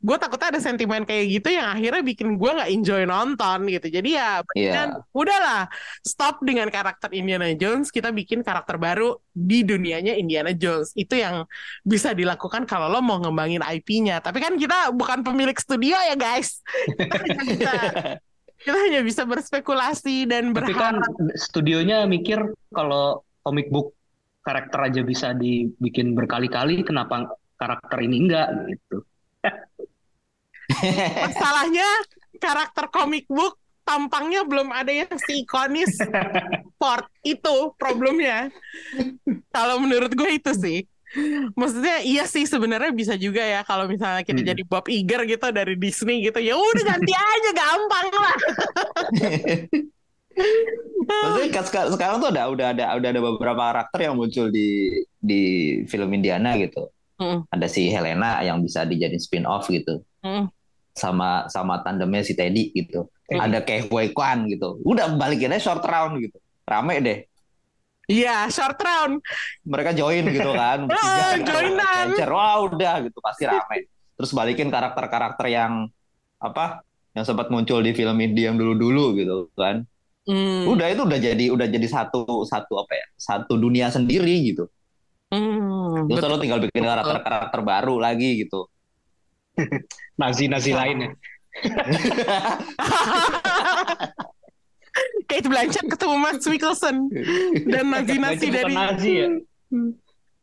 [0.00, 3.86] Gue takutnya ada sentimen kayak gitu yang akhirnya bikin gue nggak enjoy nonton gitu.
[3.90, 5.66] Jadi ya mendingan udahlah
[6.06, 10.94] stop dengan karakter Indiana Jones kita bikin karakter baru di dunianya Indiana Jones.
[10.94, 11.44] Itu yang
[11.82, 16.62] bisa dilakukan kalau lo mau ngembangin IP-nya tapi kan kita bukan pemilik studio ya guys.
[16.94, 17.72] Kita hanya bisa
[18.64, 22.40] kita hanya bisa berspekulasi dan Tapi kan berharap studionya mikir
[22.72, 23.92] kalau comic book
[24.40, 29.04] karakter aja bisa dibikin berkali-kali, kenapa karakter ini enggak gitu?
[31.28, 31.88] Masalahnya
[32.40, 35.92] karakter comic book tampangnya belum ada yang si ikonis
[36.80, 38.48] Ford itu problemnya.
[39.52, 40.88] Kalau menurut gue itu sih.
[41.60, 44.50] Maksudnya iya sih sebenarnya bisa juga ya kalau misalnya kita Hmm.
[44.50, 48.36] jadi Bob Iger gitu dari Disney gitu ya udah ganti aja gampang lah.
[51.04, 55.42] Maksudnya seka- sekarang tuh ada udah ada udah ada beberapa karakter yang muncul di di
[55.86, 56.90] film Indiana gitu.
[57.14, 57.46] Hmm.
[57.46, 60.02] Ada si Helena yang bisa dijadiin spin off gitu.
[60.20, 60.50] Hmm.
[60.90, 63.06] Sama sama tandemnya si Teddy gitu.
[63.24, 63.38] Teddy.
[63.38, 64.82] Ada Kei Hui Kwan gitu.
[64.82, 66.34] Udah balikin aja short round gitu.
[66.64, 67.18] Rame deh.
[68.04, 69.24] Iya short round.
[69.64, 70.86] Mereka join gitu kan.
[70.92, 72.06] Ah, Bertiga, joinan.
[72.28, 73.88] Wah udah gitu pasti rame.
[74.14, 75.88] Terus balikin karakter-karakter yang
[76.38, 76.84] apa?
[77.16, 79.88] Yang sempat muncul di film indie yang dulu-dulu gitu kan.
[80.24, 80.64] Hmm.
[80.68, 83.06] Udah itu udah jadi udah jadi satu satu apa ya?
[83.16, 84.68] Satu dunia sendiri gitu.
[85.32, 86.30] Hmm, Terus betul.
[86.30, 88.68] lo tinggal bikin karakter-karakter baru lagi gitu.
[90.20, 91.16] Nazi-nazi lainnya.
[95.26, 96.96] Kate Blanchett ketemu Max Mikkelsen
[97.66, 99.28] dan nazi-nazi dari Nazi ya?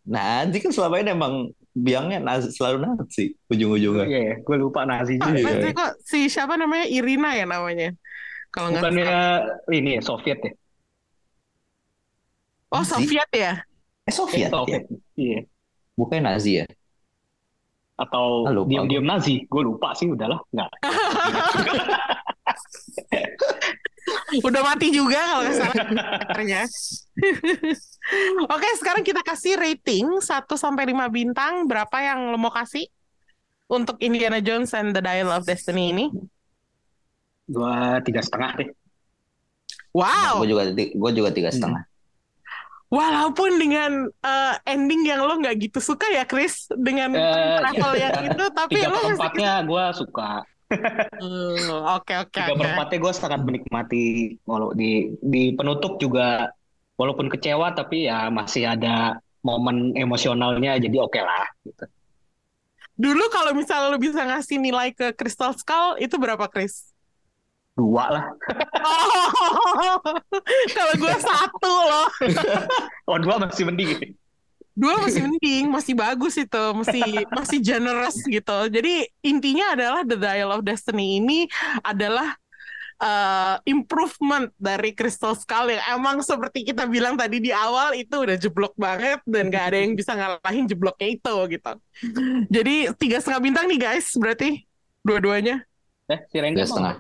[0.04, 1.34] Nazi kan selama ini emang
[1.72, 4.06] biangnya nazi, selalu nazi ujung-ujungnya.
[4.12, 5.32] Iya, ya, gue lupa Nazi juga.
[5.32, 7.96] maksudnya kok si siapa namanya Irina ya namanya?
[8.52, 9.16] Kalau nggak Bukannya
[9.72, 10.52] ini ya, Soviet ya?
[12.76, 12.92] Oh Nazi?
[12.92, 13.54] Soviet ya?
[14.04, 14.50] Eh Soviet, ya?
[14.52, 14.84] Soviet.
[15.16, 15.40] Iya.
[15.96, 16.66] bukan Nazi ya?
[17.96, 19.46] Atau Ah, diam-diam Nazi.
[19.48, 20.44] Gue lupa sih, udahlah.
[20.52, 20.72] Nggak.
[24.40, 26.62] Udah mati juga kalau nggak salah karakternya.
[28.56, 30.24] Oke, sekarang kita kasih rating 1
[30.56, 31.68] sampai 5 bintang.
[31.68, 32.88] Berapa yang lo mau kasih
[33.68, 36.06] untuk Indiana Jones and the Dial of Destiny ini?
[37.46, 37.76] Gue
[38.08, 38.70] tiga setengah deh.
[39.92, 41.84] Wow, Gue juga gue juga tiga setengah.
[42.88, 48.16] walaupun dengan eh, ending yang lo nggak gitu suka ya, Chris, dengan Eh, travel yang
[48.28, 50.32] itu, tapi Tiga lo masih perempatnya gue suka.
[51.22, 51.68] Hmm,
[52.00, 54.38] Oke, oke, Tiga perempatnya gue sangat menikmati.
[54.48, 56.50] Walau di di penutup juga
[56.96, 61.46] walaupun kecewa tapi ya masih ada momen emosionalnya jadi oke lah.
[61.66, 61.86] Gitu.
[63.02, 66.94] Dulu kalau misalnya lo bisa ngasih nilai ke Crystal Skull, itu berapa, Chris?
[67.74, 68.26] Dua lah.
[68.84, 69.98] Oh,
[70.78, 72.08] kalau gue satu loh.
[73.10, 74.14] Oh dua masih mending.
[74.72, 78.58] Dua masih mending, masih bagus itu, masih masih generous gitu.
[78.72, 81.46] Jadi intinya adalah The Dial of Destiny ini
[81.84, 82.40] adalah
[83.02, 88.38] uh, improvement dari Crystal Skull yang emang seperti kita bilang tadi di awal itu udah
[88.40, 91.72] jeblok banget dan gak ada yang bisa ngalahin jebloknya itu gitu.
[92.48, 94.64] Jadi tiga setengah bintang nih guys, berarti
[95.04, 95.66] dua-duanya.
[96.08, 96.96] Eh, si Rengga Tiga setengah.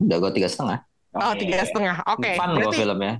[0.00, 0.78] Udah gue tiga setengah.
[1.10, 2.30] Oh tiga setengah, oke.
[2.38, 3.14] Fun kok berarti filmnya.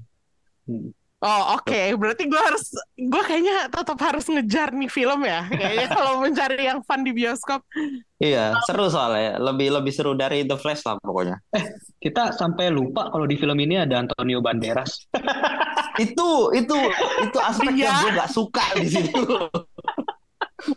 [1.21, 5.45] Oh oke, berarti gue harus, gue kayaknya tetap harus ngejar nih film ya.
[5.47, 7.61] Kayaknya kalau mencari yang fun di bioskop.
[8.17, 9.37] Iya, seru soalnya.
[9.37, 11.37] Lebih lebih seru dari The Flash lah pokoknya.
[12.01, 14.97] Kita sampai lupa kalau di film ini ada Antonio Banderas.
[16.01, 16.73] Itu itu
[17.21, 17.85] itu aspek Iya.
[17.85, 19.21] yang gue gak suka di situ.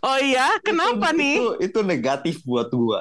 [0.00, 1.34] Oh iya, kenapa Itu- nih?
[1.40, 3.00] Itu, itu negatif buat gue.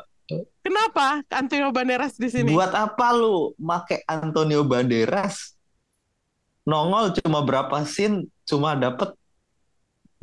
[0.63, 2.55] Kenapa Antonio Banderas di sini?
[2.55, 5.52] Buat apa lu make Antonio Banderas
[6.63, 9.15] nongol cuma berapa scene cuma dapet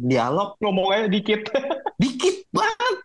[0.01, 1.45] dialog Ngomongnya dikit.
[2.03, 2.97] dikit banget.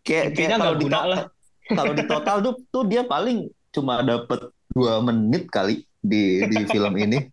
[0.00, 1.22] Kayak kayak kalau di total, lah.
[1.68, 4.40] kalau di total tuh, tuh dia paling cuma dapet
[4.72, 7.28] dua menit kali di di film ini.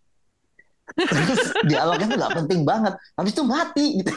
[0.92, 2.94] Terus dialognya tuh nggak penting banget.
[3.16, 4.12] Habis itu mati gitu.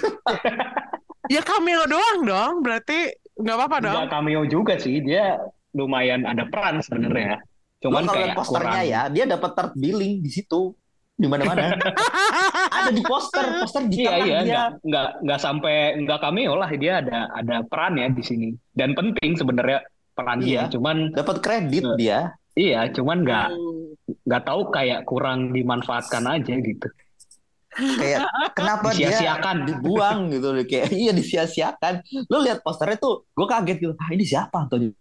[1.31, 3.95] Ya cameo doang dong, berarti nggak apa-apa dong.
[4.03, 4.99] Nggak cameo juga sih.
[4.99, 5.39] Dia
[5.71, 7.39] lumayan ada peran sebenarnya.
[7.81, 8.93] Cuman kalau kayak posternya kurang.
[8.93, 10.75] ya, dia dapat third billing di situ.
[11.21, 11.77] Di mana-mana.
[12.75, 14.41] ada di poster, poster di Iya iya dia.
[14.41, 18.91] nggak nggak nggak sampai nggak cameo lah dia ada ada peran ya di sini dan
[18.91, 20.65] penting sebenarnya peran Iya.
[20.65, 21.95] dia cuman Dapat kredit Iya.
[21.95, 22.19] dia.
[22.53, 23.93] iya cuman nggak Hmm.
[24.25, 26.89] nggak tahu kayak kurang dimanfaatkan aja gitu
[27.71, 29.57] Kayak kenapa dia Disia-siakan.
[29.63, 31.93] dibuang gitu kayak iya disia-siakan.
[32.27, 33.93] Lu lihat posternya tuh, gue kaget gitu.
[33.95, 34.91] Ah, ini siapa Antonio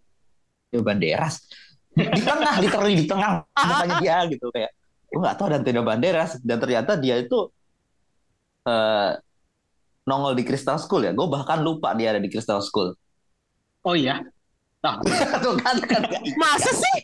[0.71, 1.51] Banderas?
[1.91, 4.71] Di tengah, literally di tengah mukanya dia gitu kayak.
[5.11, 7.51] Gue nggak tahu ada Antonio Banderas dan ternyata dia itu
[8.63, 9.11] eh
[10.01, 11.11] nongol di Crystal School ya.
[11.11, 12.95] Gue bahkan lupa dia ada di Crystal School.
[13.81, 14.21] oh iya
[14.81, 14.97] nah
[15.43, 16.01] Tuh kan, kan
[16.37, 16.97] Masa sih?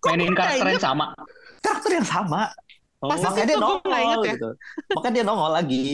[0.00, 0.84] Kok mainin karakternya inget?
[0.84, 1.06] sama
[1.60, 2.42] karakter yang sama.
[3.00, 4.32] oh, Masa Makanya dia nongol ya?
[4.32, 4.48] gitu.
[4.92, 5.84] Makanya dia nongol lagi.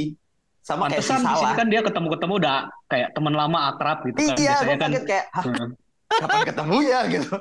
[0.61, 1.55] Sama kayak si pantesan di sini Salah.
[1.59, 5.05] kan dia ketemu-ketemu udah kayak teman lama akrab gitu kan Iya, gue biasanya kan kaget
[5.07, 5.69] kayak, "Hah, Hmm.
[6.11, 7.35] kapan ketemunya gitu.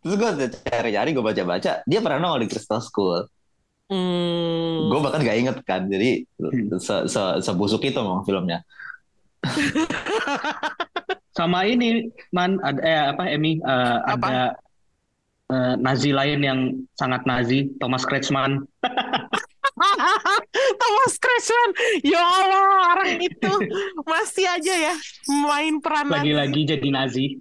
[0.00, 0.30] Terus gue
[0.62, 3.26] cari-cari, gue baca-baca, dia pernah nongol di Crystal School.
[3.86, 4.90] Hmm.
[4.90, 6.74] Gue bahkan gak inget kan, jadi Hmm.
[6.78, 8.62] se se sebusuk itu memang filmnya.
[11.36, 14.16] sama ini man ada eh apa Emmy eh, Apa?
[14.16, 14.36] ada
[15.52, 16.60] eh, Nazi lain yang
[16.96, 18.64] sangat Nazi Thomas Kretschmann
[20.80, 22.64] Thomas Kretschmann, ya Allah
[22.96, 23.52] orang itu
[24.08, 24.94] masih aja ya
[25.44, 26.24] main peranan.
[26.24, 27.36] lagi-lagi jadi Nazi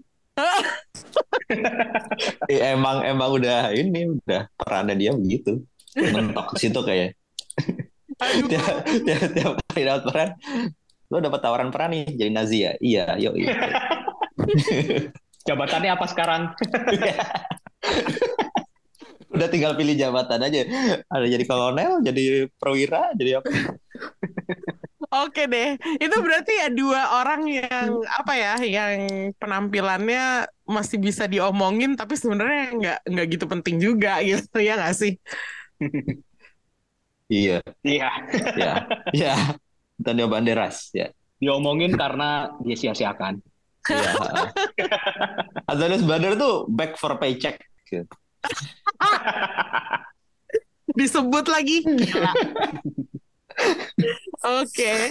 [2.51, 5.63] Eh, emang emang udah ini udah perannya dia begitu.
[5.95, 7.15] Mentok ke situ kayak.
[8.15, 10.29] Tiap, tiap, tiap kali dapat peran,
[11.11, 12.71] lo dapat tawaran peran nih jadi Nazi ya?
[12.79, 13.35] Iya, yuk.
[13.35, 13.51] Iya.
[15.51, 16.55] jabatannya apa sekarang
[19.35, 20.63] Udah tinggal pilih jabatan aja.
[21.11, 23.51] Ada jadi kolonel, jadi perwira, jadi apa?
[25.23, 31.95] Oke deh, itu berarti ya dua orang yang apa ya, yang penampilannya masih bisa diomongin,
[31.95, 35.13] tapi sebenarnya nggak nggak gitu penting juga gitu ya nggak sih?
[37.25, 38.21] Iya, iya
[38.53, 38.73] ya,
[39.09, 39.33] ya.
[39.97, 41.09] Antonio Banderas, ya.
[41.41, 43.41] diomongin karena dia sia-siakan
[43.89, 44.13] Iya.
[45.69, 47.57] Antonio Banderas tuh back for paycheck.
[47.85, 48.09] gitu.
[50.97, 51.81] Disebut lagi.
[54.45, 55.09] Oke,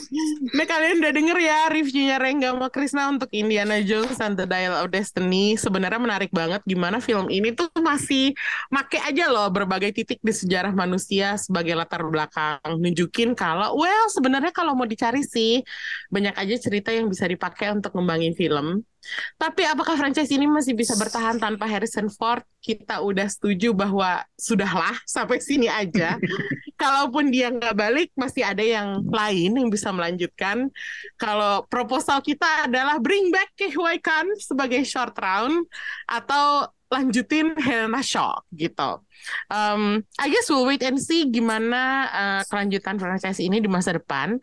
[0.54, 4.78] nah kalian udah denger ya reviewnya Rengga sama Krisna untuk Indiana Jones and the Dial
[4.78, 5.58] of Destiny.
[5.58, 8.30] Sebenarnya menarik banget gimana film ini tuh masih
[8.70, 12.62] make aja loh berbagai titik di sejarah manusia sebagai latar belakang.
[12.78, 15.66] Nunjukin kalau, well sebenarnya kalau mau dicari sih
[16.14, 18.86] banyak aja cerita yang bisa dipakai untuk ngembangin film.
[19.36, 22.42] Tapi apakah franchise ini masih bisa bertahan tanpa Harrison Ford?
[22.64, 26.16] Kita udah setuju bahwa sudahlah sampai sini aja.
[26.82, 30.72] Kalaupun dia nggak balik, masih ada yang lain yang bisa melanjutkan.
[31.20, 35.68] Kalau proposal kita adalah bring back Ke Huy Quan sebagai short round
[36.08, 39.02] atau lanjutin Helena Shaw gitu.
[39.50, 44.38] Um, I guess we'll wait and see gimana uh, kelanjutan franchise ini di masa depan.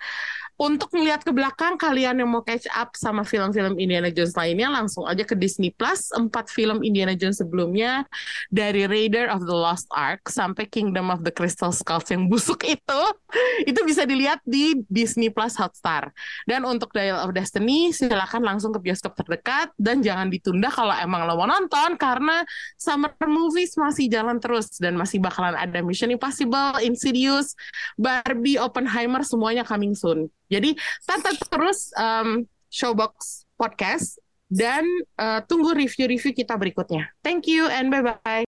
[0.62, 5.10] Untuk melihat ke belakang, kalian yang mau catch up sama film-film Indiana Jones lainnya, langsung
[5.10, 6.14] aja ke Disney Plus.
[6.14, 8.06] Empat film Indiana Jones sebelumnya,
[8.54, 13.02] dari Raider of the Lost Ark sampai Kingdom of the Crystal Skulls yang busuk itu,
[13.74, 16.14] itu bisa dilihat di Disney Plus Hotstar.
[16.46, 21.26] Dan untuk Dial of Destiny, silakan langsung ke bioskop terdekat dan jangan ditunda kalau emang
[21.26, 22.46] lo mau nonton karena
[22.78, 27.58] summer movies masih jalan terus dan masih bakalan ada Mission Impossible, Insidious,
[27.98, 30.30] Barbie, Oppenheimer semuanya coming soon.
[30.52, 30.76] Jadi
[31.08, 34.20] tonton terus um, Showbox Podcast
[34.52, 34.84] dan
[35.16, 37.08] uh, tunggu review-review kita berikutnya.
[37.24, 38.51] Thank you and bye-bye.